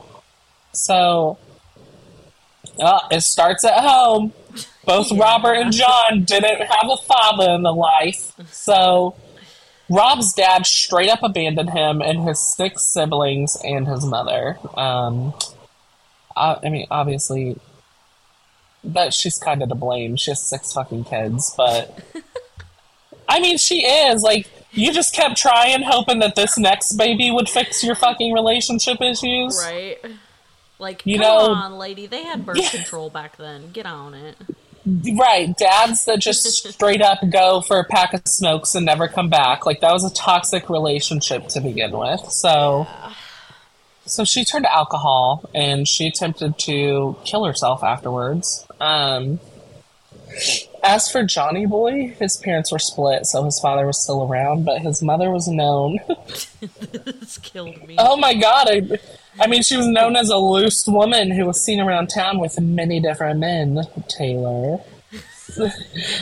So 0.73 1.37
uh, 2.79 2.99
it 3.11 3.21
starts 3.21 3.63
at 3.63 3.79
home. 3.79 4.33
Both 4.85 5.11
Yeah. 5.11 5.21
Robert 5.21 5.53
and 5.53 5.71
John 5.71 6.23
didn't 6.23 6.61
have 6.61 6.89
a 6.89 6.97
father 6.97 7.51
in 7.51 7.61
the 7.61 7.73
life, 7.73 8.33
so 8.51 9.15
Rob's 9.89 10.33
dad 10.33 10.65
straight 10.65 11.09
up 11.09 11.21
abandoned 11.21 11.69
him 11.69 12.01
and 12.01 12.27
his 12.27 12.39
six 12.39 12.83
siblings 12.83 13.57
and 13.63 13.87
his 13.87 14.05
mother. 14.05 14.57
Um, 14.75 15.33
I, 16.35 16.57
I 16.63 16.69
mean, 16.69 16.87
obviously, 16.89 17.57
but 18.83 19.13
she's 19.13 19.37
kind 19.37 19.61
of 19.61 19.69
to 19.69 19.75
blame. 19.75 20.15
She 20.15 20.31
has 20.31 20.41
six 20.41 20.73
fucking 20.73 21.03
kids, 21.03 21.53
but 21.55 21.99
I 23.31 23.39
mean, 23.39 23.57
she 23.57 23.85
is 23.85 24.21
like 24.21 24.47
you 24.73 24.91
just 24.93 25.13
kept 25.13 25.37
trying, 25.37 25.81
hoping 25.83 26.19
that 26.19 26.35
this 26.35 26.57
next 26.57 26.93
baby 26.97 27.31
would 27.31 27.49
fix 27.49 27.83
your 27.83 27.95
fucking 27.95 28.33
relationship 28.33 29.01
issues. 29.01 29.57
Right? 29.63 29.97
Like, 30.79 31.01
You 31.05 31.17
come 31.19 31.27
know- 31.27 31.53
on, 31.53 31.77
lady. 31.77 32.07
They 32.07 32.23
had 32.23 32.45
birth 32.45 32.57
Yeah. 32.57 32.69
control 32.69 33.09
back 33.09 33.37
then. 33.37 33.71
Get 33.71 33.85
on 33.85 34.13
it. 34.13 34.35
Right, 35.15 35.55
dads 35.55 36.05
that 36.05 36.19
just 36.19 36.43
straight 36.73 37.01
up 37.03 37.19
go 37.29 37.61
for 37.61 37.77
a 37.79 37.83
pack 37.85 38.13
of 38.15 38.21
smokes 38.25 38.73
and 38.73 38.85
never 38.85 39.07
come 39.07 39.29
back. 39.29 39.65
Like 39.65 39.79
that 39.81 39.93
was 39.93 40.03
a 40.03 40.13
toxic 40.13 40.69
relationship 40.71 41.47
to 41.49 41.61
begin 41.61 41.91
with. 41.95 42.21
So 42.31 42.87
so 44.07 44.23
she 44.25 44.43
turned 44.43 44.65
to 44.65 44.73
alcohol 44.73 45.47
and 45.53 45.87
she 45.87 46.07
attempted 46.07 46.57
to 46.59 47.15
kill 47.25 47.45
herself 47.45 47.83
afterwards. 47.83 48.65
Um 48.79 49.39
as 50.83 51.11
for 51.11 51.23
Johnny 51.23 51.65
Boy, 51.65 52.15
his 52.19 52.37
parents 52.37 52.71
were 52.71 52.79
split, 52.79 53.25
so 53.25 53.43
his 53.43 53.59
father 53.59 53.85
was 53.85 54.01
still 54.01 54.23
around, 54.23 54.65
but 54.65 54.81
his 54.81 55.01
mother 55.01 55.29
was 55.29 55.47
known. 55.47 55.99
this 56.59 57.37
killed 57.39 57.87
me. 57.87 57.95
oh 57.97 58.17
my 58.17 58.33
god, 58.33 58.67
I, 58.69 58.99
I 59.39 59.47
mean, 59.47 59.63
she 59.63 59.77
was 59.77 59.87
known 59.87 60.15
as 60.15 60.29
a 60.29 60.37
loose 60.37 60.85
woman 60.87 61.31
who 61.31 61.45
was 61.45 61.63
seen 61.63 61.79
around 61.79 62.07
town 62.07 62.39
with 62.39 62.59
many 62.59 62.99
different 62.99 63.39
men, 63.39 63.87
Taylor. 64.07 64.79
the 65.55 65.73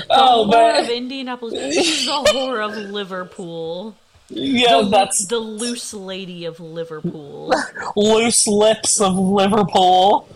oh, 0.10 0.46
whore 0.48 0.52
but 0.52 0.84
of 0.84 0.90
Indianapolis. 0.90 1.74
She's 1.74 2.06
the 2.06 2.12
whore 2.12 2.64
of 2.64 2.76
Liverpool. 2.92 3.96
Yeah, 4.32 4.84
the, 4.84 4.90
that's 4.90 5.26
the 5.26 5.40
loose 5.40 5.92
lady 5.92 6.46
of 6.46 6.60
Liverpool. 6.60 7.52
loose 7.96 8.46
lips 8.46 9.02
of 9.02 9.16
Liverpool. 9.16 10.30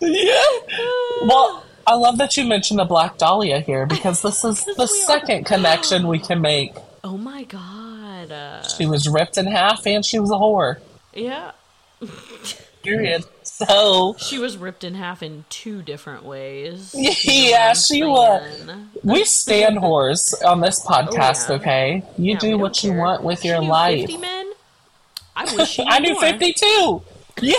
Yeah. 0.00 0.42
Well, 1.22 1.64
I 1.86 1.94
love 1.94 2.18
that 2.18 2.36
you 2.36 2.44
mentioned 2.44 2.78
the 2.78 2.84
Black 2.84 3.18
Dahlia 3.18 3.60
here 3.60 3.86
because 3.86 4.22
this 4.22 4.44
is 4.44 4.64
the 4.64 4.86
second 4.86 5.44
connection 5.46 6.06
we 6.06 6.18
can 6.18 6.40
make. 6.40 6.74
oh 7.04 7.16
my 7.16 7.44
god. 7.44 8.30
Uh, 8.32 8.62
She 8.68 8.86
was 8.86 9.08
ripped 9.08 9.38
in 9.38 9.46
half 9.46 9.86
and 9.86 10.04
she 10.04 10.18
was 10.18 10.30
a 10.30 10.34
whore. 10.34 10.76
yeah. 11.14 11.52
Period. 12.82 13.24
So 13.42 14.14
She 14.18 14.38
was 14.38 14.56
ripped 14.56 14.84
in 14.84 14.94
half 14.94 15.20
in 15.20 15.44
two 15.50 15.82
different 15.82 16.24
ways. 16.24 16.94
Yeah, 17.24 17.72
she 17.72 18.04
was. 18.04 18.68
we 19.02 19.24
stand 19.24 19.78
whores 19.78 20.32
on 20.44 20.60
this 20.60 20.84
podcast, 20.84 21.48
yeah. 21.48 21.56
okay? 21.56 22.02
You 22.16 22.24
Yeah, 22.24 22.34
we 22.34 22.38
do 22.38 22.50
don't 22.52 22.60
what 22.60 22.84
you 22.84 22.90
care. 22.90 22.98
want 23.00 23.24
with 23.24 23.40
She 23.42 23.48
your 23.48 23.60
knew 23.62 23.68
life. 23.68 24.00
50 24.02 24.16
men? 24.18 24.52
I 25.34 25.56
wish 25.56 25.70
she 25.70 25.84
I 25.88 25.98
knew 25.98 26.12
more. 26.12 26.20
52. 26.22 27.02
Yeah. 27.40 27.54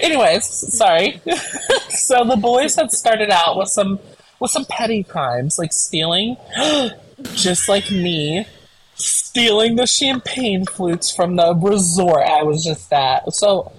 Anyways, 0.00 0.44
sorry. 0.76 1.20
so 1.90 2.24
the 2.24 2.36
boys 2.36 2.74
had 2.76 2.90
started 2.92 3.30
out 3.30 3.56
with 3.56 3.68
some 3.68 3.98
with 4.40 4.50
some 4.50 4.64
petty 4.64 5.02
crimes 5.02 5.58
like 5.58 5.72
stealing, 5.72 6.36
just 7.34 7.68
like 7.68 7.90
me, 7.90 8.46
stealing 8.94 9.76
the 9.76 9.86
champagne 9.86 10.64
flutes 10.64 11.14
from 11.14 11.36
the 11.36 11.54
resort 11.54 12.26
I 12.26 12.42
was 12.42 12.64
just 12.64 12.92
at. 12.92 13.32
So 13.34 13.70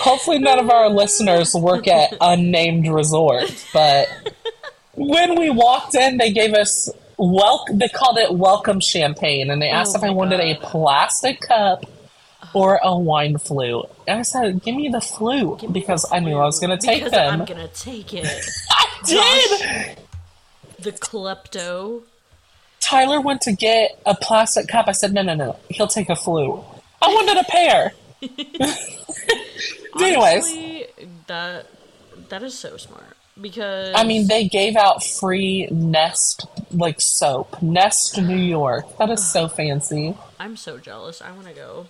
hopefully 0.00 0.38
none 0.38 0.58
of 0.58 0.70
our 0.70 0.88
listeners 0.88 1.54
work 1.54 1.86
at 1.86 2.14
unnamed 2.20 2.88
resort, 2.88 3.52
but 3.72 4.08
when 4.94 5.38
we 5.38 5.50
walked 5.50 5.94
in, 5.94 6.16
they 6.16 6.32
gave 6.32 6.54
us 6.54 6.90
wel- 7.18 7.66
They 7.70 7.88
called 7.88 8.18
it 8.18 8.34
welcome 8.34 8.80
champagne, 8.80 9.50
and 9.50 9.60
they 9.60 9.68
asked 9.68 9.94
Oh 9.96 9.98
if 9.98 10.04
I 10.04 10.10
wanted 10.10 10.40
a 10.40 10.54
plastic 10.56 11.40
cup 11.40 11.84
or 12.56 12.80
a 12.82 12.98
wine 12.98 13.36
flute. 13.36 13.84
And 14.08 14.20
I 14.20 14.22
said, 14.22 14.62
"Give 14.62 14.74
me 14.74 14.88
the 14.88 15.02
flute," 15.02 15.60
me 15.60 15.68
because 15.70 16.04
the 16.04 16.14
I 16.14 16.20
knew 16.20 16.38
I 16.38 16.46
was 16.46 16.58
going 16.58 16.76
to 16.76 16.78
take 16.78 17.00
because 17.04 17.12
them. 17.12 17.40
I'm 17.42 17.46
gonna 17.46 17.68
take 17.68 18.14
it. 18.14 18.26
I 18.70 18.86
did. 19.04 19.98
The 20.78 20.92
klepto. 20.92 22.04
Tyler 22.80 23.20
went 23.20 23.42
to 23.42 23.52
get 23.52 24.00
a 24.06 24.14
plastic 24.14 24.68
cup. 24.68 24.88
I 24.88 24.92
said, 24.92 25.12
"No, 25.12 25.20
no, 25.20 25.34
no. 25.34 25.58
He'll 25.68 25.86
take 25.86 26.08
a 26.08 26.16
flute." 26.16 26.58
I 27.02 27.08
wanted 27.08 27.36
a 27.36 27.44
pair. 27.44 27.92
Anyways, 30.00 30.44
Honestly, 30.46 30.86
that 31.26 31.66
that 32.30 32.42
is 32.42 32.58
so 32.58 32.78
smart 32.78 33.18
because 33.38 33.92
I 33.94 34.04
mean, 34.04 34.28
they 34.28 34.48
gave 34.48 34.76
out 34.76 35.04
free 35.04 35.68
Nest 35.70 36.46
like 36.70 37.02
soap. 37.02 37.60
Nest 37.60 38.18
New 38.18 38.34
York. 38.34 38.96
That 38.96 39.10
is 39.10 39.30
so 39.30 39.46
fancy. 39.46 40.16
I'm 40.40 40.56
so 40.56 40.78
jealous. 40.78 41.20
I 41.20 41.32
want 41.32 41.48
to 41.48 41.52
go. 41.52 41.86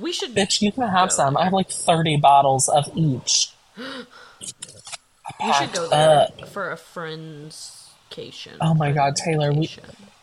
We 0.00 0.12
should. 0.12 0.34
Bitch, 0.34 0.62
you 0.62 0.72
can 0.72 0.88
have 0.88 1.12
some. 1.12 1.36
I 1.36 1.44
have 1.44 1.52
like 1.52 1.70
30 1.70 2.16
bottles 2.16 2.68
of 2.68 2.90
each. 2.96 3.52
we 3.76 5.52
should 5.52 5.72
go 5.72 5.88
there 5.88 6.20
up. 6.22 6.48
for 6.48 6.70
a 6.70 6.76
friend's 6.76 7.88
vacation. 8.08 8.56
Oh 8.60 8.74
my 8.74 8.92
God, 8.92 9.16
Taylor, 9.16 9.52
we- 9.52 9.70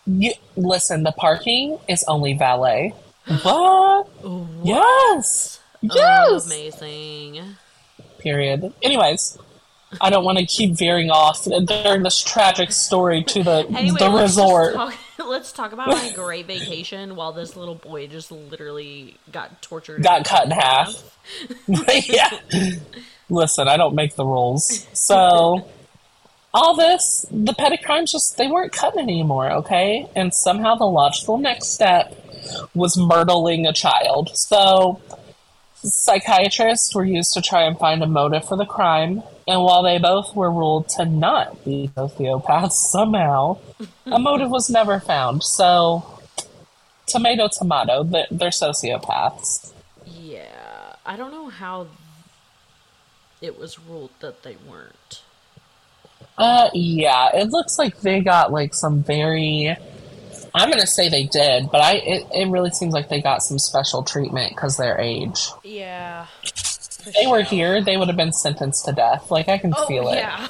You, 0.06 0.34
listen, 0.56 1.04
the 1.04 1.12
parking 1.12 1.78
is 1.88 2.04
only 2.08 2.34
valet. 2.34 2.94
What? 3.44 4.08
Yes. 4.64 5.60
Oh, 5.90 5.96
Yes. 5.96 6.46
amazing. 6.46 7.56
Period. 8.20 8.74
Anyways, 8.82 9.38
I 10.02 10.10
don't 10.10 10.24
want 10.24 10.38
to 10.40 10.46
keep 10.46 10.76
veering 10.78 11.12
off 11.12 11.44
during 11.46 12.04
this 12.04 12.22
tragic 12.22 12.72
story 12.72 13.24
to 13.26 13.44
the 13.44 13.68
Anyway, 13.76 14.00
the 14.00 14.10
resort. 14.10 14.76
let's 15.26 15.52
talk 15.52 15.72
about 15.72 15.88
my 15.88 16.12
great 16.14 16.46
vacation 16.46 17.16
while 17.16 17.34
this 17.34 17.56
little 17.56 17.76
boy 17.76 18.08
just 18.08 18.32
literally 18.32 19.18
got 19.32 19.62
tortured. 19.62 20.04
Got 20.04 20.26
cut 20.26 20.46
in 20.46 20.52
half. 20.52 21.18
yeah. 22.08 22.30
Listen, 23.30 23.68
I 23.68 23.78
don't 23.78 23.96
make 23.96 24.16
the 24.16 24.26
rules. 24.26 24.88
So 24.94 25.68
all 26.54 26.76
this, 26.76 27.26
the 27.32 27.54
petty 27.54 27.78
crimes 27.78 28.12
just 28.12 28.38
they 28.38 28.48
weren't 28.48 28.72
cutting 28.72 29.02
anymore, 29.02 29.52
okay? 29.52 30.10
And 30.16 30.34
somehow 30.34 30.76
the 30.76 30.86
logical 30.86 31.38
next 31.38 31.74
step 31.74 32.16
was 32.74 32.98
murdering 32.98 33.66
a 33.66 33.74
child. 33.74 34.36
So 34.36 35.02
psychiatrists 35.76 36.96
were 36.96 37.06
used 37.06 37.34
to 37.34 37.42
try 37.42 37.64
and 37.64 37.78
find 37.78 38.02
a 38.02 38.08
motive 38.08 38.48
for 38.48 38.58
the 38.58 38.66
crime, 38.66 39.24
and 39.48 39.62
while 39.62 39.82
they 39.82 39.98
both 39.98 40.36
were 40.36 40.52
ruled 40.52 40.90
to 40.90 41.06
not 41.06 41.64
be 41.64 41.90
sociopaths 41.96 42.74
somehow, 42.74 43.58
a 44.06 44.20
motive 44.20 44.50
was 44.50 44.70
never 44.70 45.00
found. 45.00 45.44
So, 45.44 46.20
tomato, 47.06 47.48
tomato, 47.48 48.04
they're, 48.04 48.28
they're 48.30 48.50
sociopaths. 48.50 49.72
Yeah, 50.06 50.96
I 51.06 51.16
don't 51.16 51.32
know 51.32 51.48
how 51.50 51.88
it 53.42 53.58
was 53.58 53.80
ruled 53.80 54.12
that 54.20 54.44
they 54.44 54.58
weren't. 54.70 55.22
Uh, 56.38 56.70
yeah, 56.74 57.30
it 57.34 57.50
looks 57.50 57.80
like 57.80 58.02
they 58.02 58.20
got 58.22 58.52
like 58.52 58.74
some 58.74 59.02
very. 59.04 59.76
I'm 60.54 60.70
gonna 60.70 60.88
say 60.88 61.10
they 61.10 61.24
did, 61.24 61.72
but 61.72 61.82
I 61.82 61.94
it, 61.96 62.28
it 62.34 62.48
really 62.50 62.72
seems 62.72 62.94
like 62.94 63.10
they 63.10 63.22
got 63.22 63.42
some 63.42 63.60
special 63.60 64.04
treatment 64.04 64.56
because 64.56 64.78
their 64.78 65.00
age. 65.00 65.50
Yeah. 65.64 66.28
If 67.08 67.16
they 67.16 67.28
were 67.28 67.42
here, 67.44 67.82
they 67.82 67.98
would 67.98 68.08
have 68.08 68.18
been 68.18 68.34
sentenced 68.34 68.86
to 68.86 68.92
death. 68.94 69.30
Like 69.32 69.48
I 69.50 69.58
can 69.58 69.74
Oh, 69.76 69.86
feel 69.86 70.08
it. 70.10 70.16
yeah. 70.18 70.48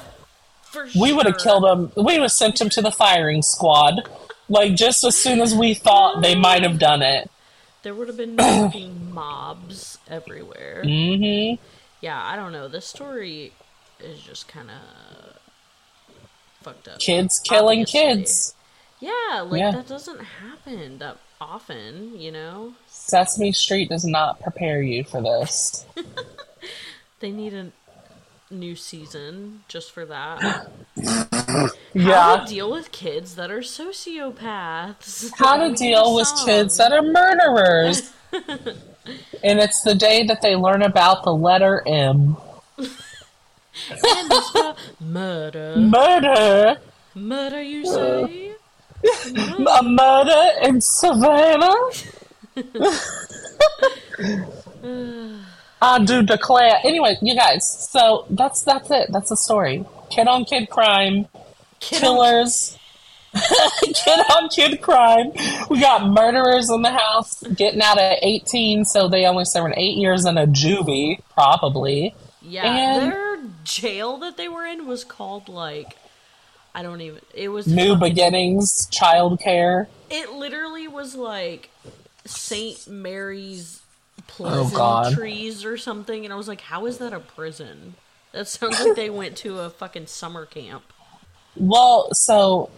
For 0.62 0.86
We 1.00 1.12
would 1.12 1.26
have 1.26 1.38
killed 1.38 1.64
them. 1.64 1.92
We 1.96 2.02
would 2.14 2.22
have 2.22 2.32
sent 2.32 2.58
them 2.58 2.68
to 2.70 2.82
the 2.82 2.90
firing 2.92 3.42
squad. 3.42 4.08
Like 4.48 4.74
just 4.74 5.04
as 5.04 5.14
soon 5.16 5.40
as 5.40 5.54
we 5.54 5.74
thought 5.74 6.22
they 6.22 6.34
might 6.34 6.62
have 6.62 6.78
done 6.78 7.02
it. 7.02 7.30
There 7.82 7.94
would 7.94 8.08
have 8.08 8.16
been 8.16 8.36
mobs 9.14 9.98
everywhere. 10.08 10.82
Mm-hmm. 10.84 11.62
Yeah, 12.00 12.22
I 12.22 12.36
don't 12.36 12.52
know. 12.52 12.68
This 12.68 12.86
story 12.86 13.52
is 14.00 14.20
just 14.20 14.46
kind 14.48 14.70
of 14.70 15.38
fucked 16.62 16.88
up. 16.88 16.98
Kids 16.98 17.38
killing 17.40 17.80
Obviously. 17.82 18.00
kids. 18.16 18.54
Yeah, 19.00 19.42
like 19.46 19.60
Yeah. 19.60 19.70
that 19.72 19.86
doesn't 19.86 20.20
happen 20.20 20.98
that 20.98 21.18
often, 21.40 22.18
you 22.20 22.32
know? 22.32 22.74
Sesame 22.88 23.52
Street 23.52 23.88
does 23.88 24.04
not 24.04 24.40
prepare 24.40 24.82
you 24.82 25.04
for 25.04 25.20
this. 25.22 25.86
They 27.20 27.32
need 27.32 27.52
a 27.52 27.72
new 28.50 28.76
season 28.76 29.64
just 29.68 29.90
for 29.92 30.06
that. 30.06 30.40
How 31.04 31.70
Yeah. 31.92 32.44
to 32.44 32.44
deal 32.46 32.70
with 32.70 32.92
kids 32.92 33.34
that 33.36 33.50
are 33.50 33.58
sociopaths. 33.60 35.30
How 35.36 35.56
to 35.56 35.74
deal 35.74 36.14
with 36.14 36.28
song. 36.28 36.46
kids 36.46 36.76
that 36.78 36.92
are 36.92 37.02
murderers. 37.02 38.12
and 39.42 39.58
it's 39.58 39.82
the 39.82 39.94
day 39.94 40.24
that 40.26 40.42
they 40.42 40.54
learn 40.54 40.82
about 40.82 41.24
the 41.24 41.32
letter 41.32 41.82
M. 41.86 42.36
And 42.78 42.88
it's 43.90 44.52
the 44.52 44.76
murder. 45.00 45.76
Murder. 45.76 46.76
Murder, 47.14 47.62
you 47.62 47.84
say? 47.84 48.52
A 49.04 49.82
murder 49.82 50.50
in 50.62 50.80
Savannah. 50.80 51.74
I 55.80 56.04
do 56.04 56.22
declare. 56.22 56.78
Anyway, 56.84 57.16
you 57.22 57.34
guys. 57.36 57.88
So 57.90 58.26
that's 58.30 58.62
that's 58.62 58.90
it. 58.90 59.10
That's 59.10 59.28
the 59.30 59.36
story. 59.36 59.84
Kid 60.10 60.26
on 60.28 60.44
kid 60.44 60.68
crime. 60.70 61.26
Kid 61.80 62.02
on- 62.02 62.16
Killers. 62.16 62.78
kid 63.34 64.20
on 64.36 64.48
kid 64.48 64.80
crime. 64.80 65.32
We 65.68 65.80
got 65.80 66.08
murderers 66.08 66.70
in 66.70 66.82
the 66.82 66.90
house 66.90 67.42
getting 67.54 67.82
out 67.82 67.98
at 67.98 68.18
18, 68.22 68.84
so 68.86 69.06
they 69.06 69.26
only 69.26 69.44
served 69.44 69.74
eight 69.76 69.96
years 69.98 70.24
in 70.24 70.38
a 70.38 70.46
juvie, 70.46 71.20
probably. 71.34 72.14
Yeah, 72.42 72.64
And- 72.64 73.12
their 73.12 73.38
jail 73.64 74.16
that 74.18 74.36
they 74.38 74.48
were 74.48 74.64
in 74.64 74.86
was 74.86 75.04
called 75.04 75.48
like 75.48 75.96
I 76.74 76.82
don't 76.82 77.00
even. 77.00 77.20
It 77.34 77.48
was 77.48 77.66
New 77.66 77.94
fucking- 77.94 78.08
beginnings, 78.08 78.88
child 78.90 79.40
care. 79.40 79.88
It 80.10 80.32
literally 80.32 80.88
was 80.88 81.14
like 81.14 81.70
Saint 82.24 82.88
Mary's 82.88 83.82
Oh, 84.40 84.70
God. 84.74 85.04
pleasantries 85.04 85.64
or 85.64 85.76
something, 85.76 86.24
and 86.24 86.32
I 86.32 86.36
was 86.36 86.48
like, 86.48 86.60
"How 86.62 86.86
is 86.86 86.98
that 86.98 87.12
a 87.12 87.20
prison?" 87.20 87.94
That 88.32 88.46
sounds 88.48 88.78
like 88.80 88.94
they 88.96 89.10
went 89.10 89.36
to 89.38 89.60
a 89.60 89.70
fucking 89.70 90.06
summer 90.06 90.44
camp. 90.46 90.84
Well, 91.56 92.08
so 92.12 92.70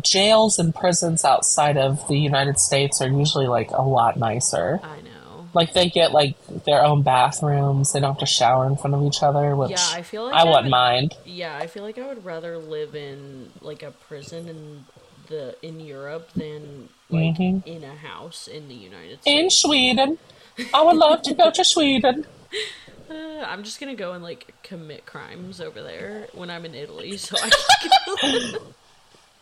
jails 0.00 0.58
and 0.58 0.74
prisons 0.74 1.24
outside 1.24 1.76
of 1.76 2.06
the 2.08 2.18
United 2.18 2.58
States 2.58 3.02
are 3.02 3.08
usually 3.08 3.46
like 3.46 3.70
a 3.72 3.82
lot 3.82 4.16
nicer. 4.16 4.80
I 4.82 5.00
know. 5.02 5.48
Like 5.54 5.74
they 5.74 5.90
get 5.90 6.12
like 6.12 6.36
their 6.64 6.82
own 6.82 7.02
bathrooms. 7.02 7.92
They 7.92 8.00
don't 8.00 8.10
have 8.12 8.18
to 8.20 8.26
shower 8.26 8.66
in 8.66 8.76
front 8.76 8.94
of 8.94 9.02
each 9.02 9.22
other, 9.22 9.54
which 9.54 9.72
Yeah, 9.72 9.88
I 9.92 10.00
feel 10.02 10.24
like 10.24 10.34
I 10.34 10.40
I 10.40 10.44
wouldn't 10.44 10.64
would- 10.64 10.70
mind. 10.70 11.14
Yeah, 11.26 11.58
I 11.58 11.66
feel 11.66 11.82
like 11.82 11.98
I 11.98 12.06
would 12.06 12.24
rather 12.24 12.56
live 12.56 12.94
in 12.94 13.50
like 13.60 13.82
a 13.82 13.90
prison 13.90 14.48
in 14.48 14.84
the 15.28 15.56
in 15.62 15.80
Europe 15.80 16.30
than 16.34 16.88
like 17.10 17.36
Mhm. 17.36 17.66
in 17.66 17.84
a 17.84 17.94
house 17.94 18.46
in 18.48 18.68
the 18.68 18.74
United 18.74 19.20
States. 19.20 19.26
In 19.26 19.50
Sweden, 19.50 20.18
I 20.74 20.82
would 20.82 20.96
love 20.96 21.22
to 21.22 21.34
go 21.34 21.50
to 21.50 21.64
Sweden. 21.64 22.26
Uh, 23.10 23.44
I'm 23.46 23.62
just 23.62 23.78
gonna 23.80 23.94
go 23.94 24.12
and 24.12 24.22
like 24.22 24.54
commit 24.62 25.06
crimes 25.06 25.60
over 25.60 25.82
there 25.82 26.28
when 26.34 26.50
I'm 26.50 26.64
in 26.64 26.74
Italy, 26.74 27.16
so 27.16 27.36
I 27.42 27.50
can 27.80 28.52
go. 28.52 28.58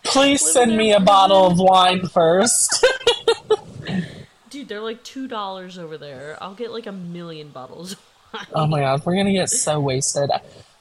Please 0.05 0.41
send 0.41 0.77
me 0.77 0.93
a 0.93 1.01
bottle 1.01 1.47
of 1.47 1.59
wine 1.59 2.07
first. 2.07 2.85
Dude, 4.51 4.69
they're 4.69 4.81
like 4.81 5.03
two 5.05 5.29
dollars 5.29 5.79
over 5.79 5.97
there. 5.99 6.37
I'll 6.41 6.55
get 6.55 6.73
like 6.73 6.87
a 6.87 6.93
million 6.93 7.51
bottles 7.51 7.93
of 7.93 7.99
wine 8.33 8.47
oh 8.55 8.67
my 8.67 8.81
god, 8.81 9.05
we're 9.05 9.17
gonna 9.17 9.33
get 9.33 9.51
so 9.51 9.79
wasted. 9.81 10.31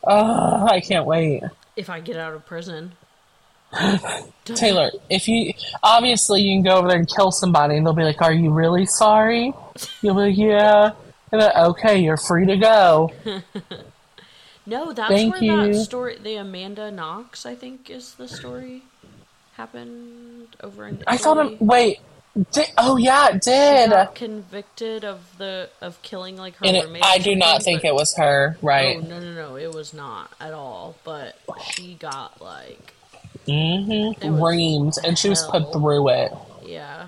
Uh, 0.03 0.67
I 0.69 0.79
can't 0.79 1.05
wait. 1.05 1.43
if 1.75 1.89
I 1.89 1.99
get 1.99 2.15
out 2.17 2.33
of 2.33 2.45
prison. 2.45 2.93
Taylor, 4.45 4.91
if 5.09 5.27
you 5.27 5.53
obviously 5.83 6.41
you 6.41 6.55
can 6.55 6.63
go 6.63 6.77
over 6.77 6.87
there 6.87 6.97
and 6.97 7.07
kill 7.07 7.31
somebody, 7.31 7.77
and 7.77 7.85
they'll 7.85 7.93
be 7.93 8.03
like, 8.03 8.21
"Are 8.21 8.33
you 8.33 8.51
really 8.51 8.85
sorry?" 8.85 9.53
You'll 10.01 10.15
be 10.15 10.21
like, 10.21 10.37
"Yeah." 10.37 10.91
And 11.31 11.41
then, 11.41 11.51
okay, 11.55 11.99
you're 11.99 12.17
free 12.17 12.47
to 12.47 12.57
go. 12.57 13.11
No, 14.69 14.93
that's 14.93 15.09
Thank 15.09 15.41
where 15.41 15.43
you. 15.43 15.73
that 15.73 15.83
story, 15.83 16.17
the 16.21 16.35
Amanda 16.35 16.91
Knox, 16.91 17.43
I 17.43 17.55
think, 17.55 17.89
is 17.89 18.13
the 18.13 18.27
story, 18.27 18.83
happened 19.53 20.55
over 20.61 20.85
in. 20.85 20.95
Italy. 20.95 21.05
I 21.07 21.17
thought, 21.17 21.43
him, 21.43 21.57
wait, 21.59 21.97
oh 22.77 22.97
yeah, 22.97 23.29
it 23.33 23.41
did. 23.41 23.91
convicted 24.13 25.03
of 25.03 25.21
the 25.39 25.69
of 25.81 25.99
killing 26.03 26.37
like 26.37 26.55
her 26.57 26.65
it, 26.65 26.85
roommate. 26.85 27.03
I 27.03 27.17
do 27.17 27.35
not 27.35 27.63
think 27.63 27.83
it 27.83 27.95
was 27.95 28.13
her, 28.17 28.57
right? 28.61 28.97
Oh 28.97 29.07
no 29.07 29.19
no 29.19 29.33
no! 29.33 29.55
It 29.55 29.73
was 29.73 29.91
not 29.91 30.31
at 30.39 30.53
all. 30.53 30.95
But 31.03 31.35
she 31.71 31.95
got 31.95 32.39
like 32.39 32.93
Mm-hmm. 33.49 35.05
And 35.05 35.17
she 35.17 35.29
was 35.29 35.43
put 35.45 35.71
through 35.73 36.09
it. 36.09 36.31
yeah. 36.65 37.07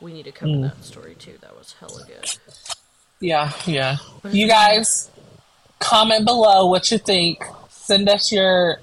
We 0.00 0.12
need 0.14 0.24
to 0.24 0.32
cover 0.32 0.50
Hmm. 0.52 0.62
that 0.62 0.82
story 0.82 1.14
too. 1.14 1.36
That 1.42 1.54
was 1.58 1.74
hella 1.78 2.04
good. 2.06 2.24
Yeah, 3.20 3.52
yeah. 3.66 3.98
You 4.30 4.46
guys, 4.48 5.10
comment 5.78 6.24
below 6.24 6.66
what 6.66 6.90
you 6.90 6.96
think. 6.96 7.44
Send 7.68 8.08
us 8.08 8.32
your 8.32 8.78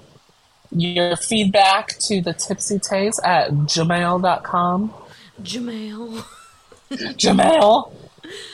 your 0.72 1.16
feedback 1.16 1.97
to 2.01 2.22
the 2.22 2.34
tipsy 2.34 2.78
tays 2.78 3.20
at 3.24 3.49
gmail.com. 3.51 4.93
Jamail. 5.41 6.24
Gmail. 6.91 7.91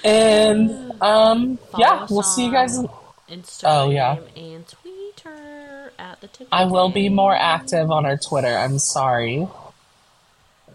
And 0.06 0.94
um 1.02 1.60
yeah, 1.78 2.08
we'll 2.10 2.24
see 2.24 2.46
you 2.46 2.52
guys 2.52 2.78
in- 2.78 2.88
Instagram 3.30 3.64
Oh, 3.66 3.90
yeah. 3.90 4.18
and 4.38 4.66
Twitter 4.68 5.53
at 6.00 6.22
the 6.22 6.28
tip. 6.28 6.48
I 6.52 6.66
will 6.66 6.90
be 6.90 7.10
more 7.10 7.36
active 7.36 7.92
on 7.92 8.06
our 8.06 8.18
Twitter. 8.18 8.48
I'm 8.56 8.80
sorry. 8.80 9.48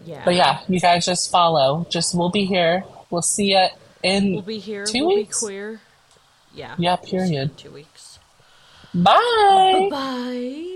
Yeah. 0.05 0.21
But 0.25 0.35
yeah, 0.35 0.61
you 0.67 0.79
guys 0.79 1.05
just 1.05 1.29
follow. 1.31 1.85
Just 1.89 2.15
we'll 2.15 2.29
be 2.31 2.45
here. 2.45 2.83
We'll 3.09 3.21
see 3.21 3.51
you 3.51 3.67
in 4.03 4.33
We'll 4.33 4.41
be 4.43 4.59
here. 4.59 4.85
2 4.85 5.05
we'll 5.05 5.15
weeks? 5.15 5.41
be 5.41 5.45
queer. 5.47 5.81
Yeah. 6.53 6.75
Yeah, 6.77 6.97
we'll 7.01 7.09
see 7.09 7.15
you 7.17 7.21
in 7.23 7.29
period. 7.29 7.57
two 7.57 7.71
weeks. 7.71 8.19
Bye. 8.93 9.87
Bye. 9.91 10.75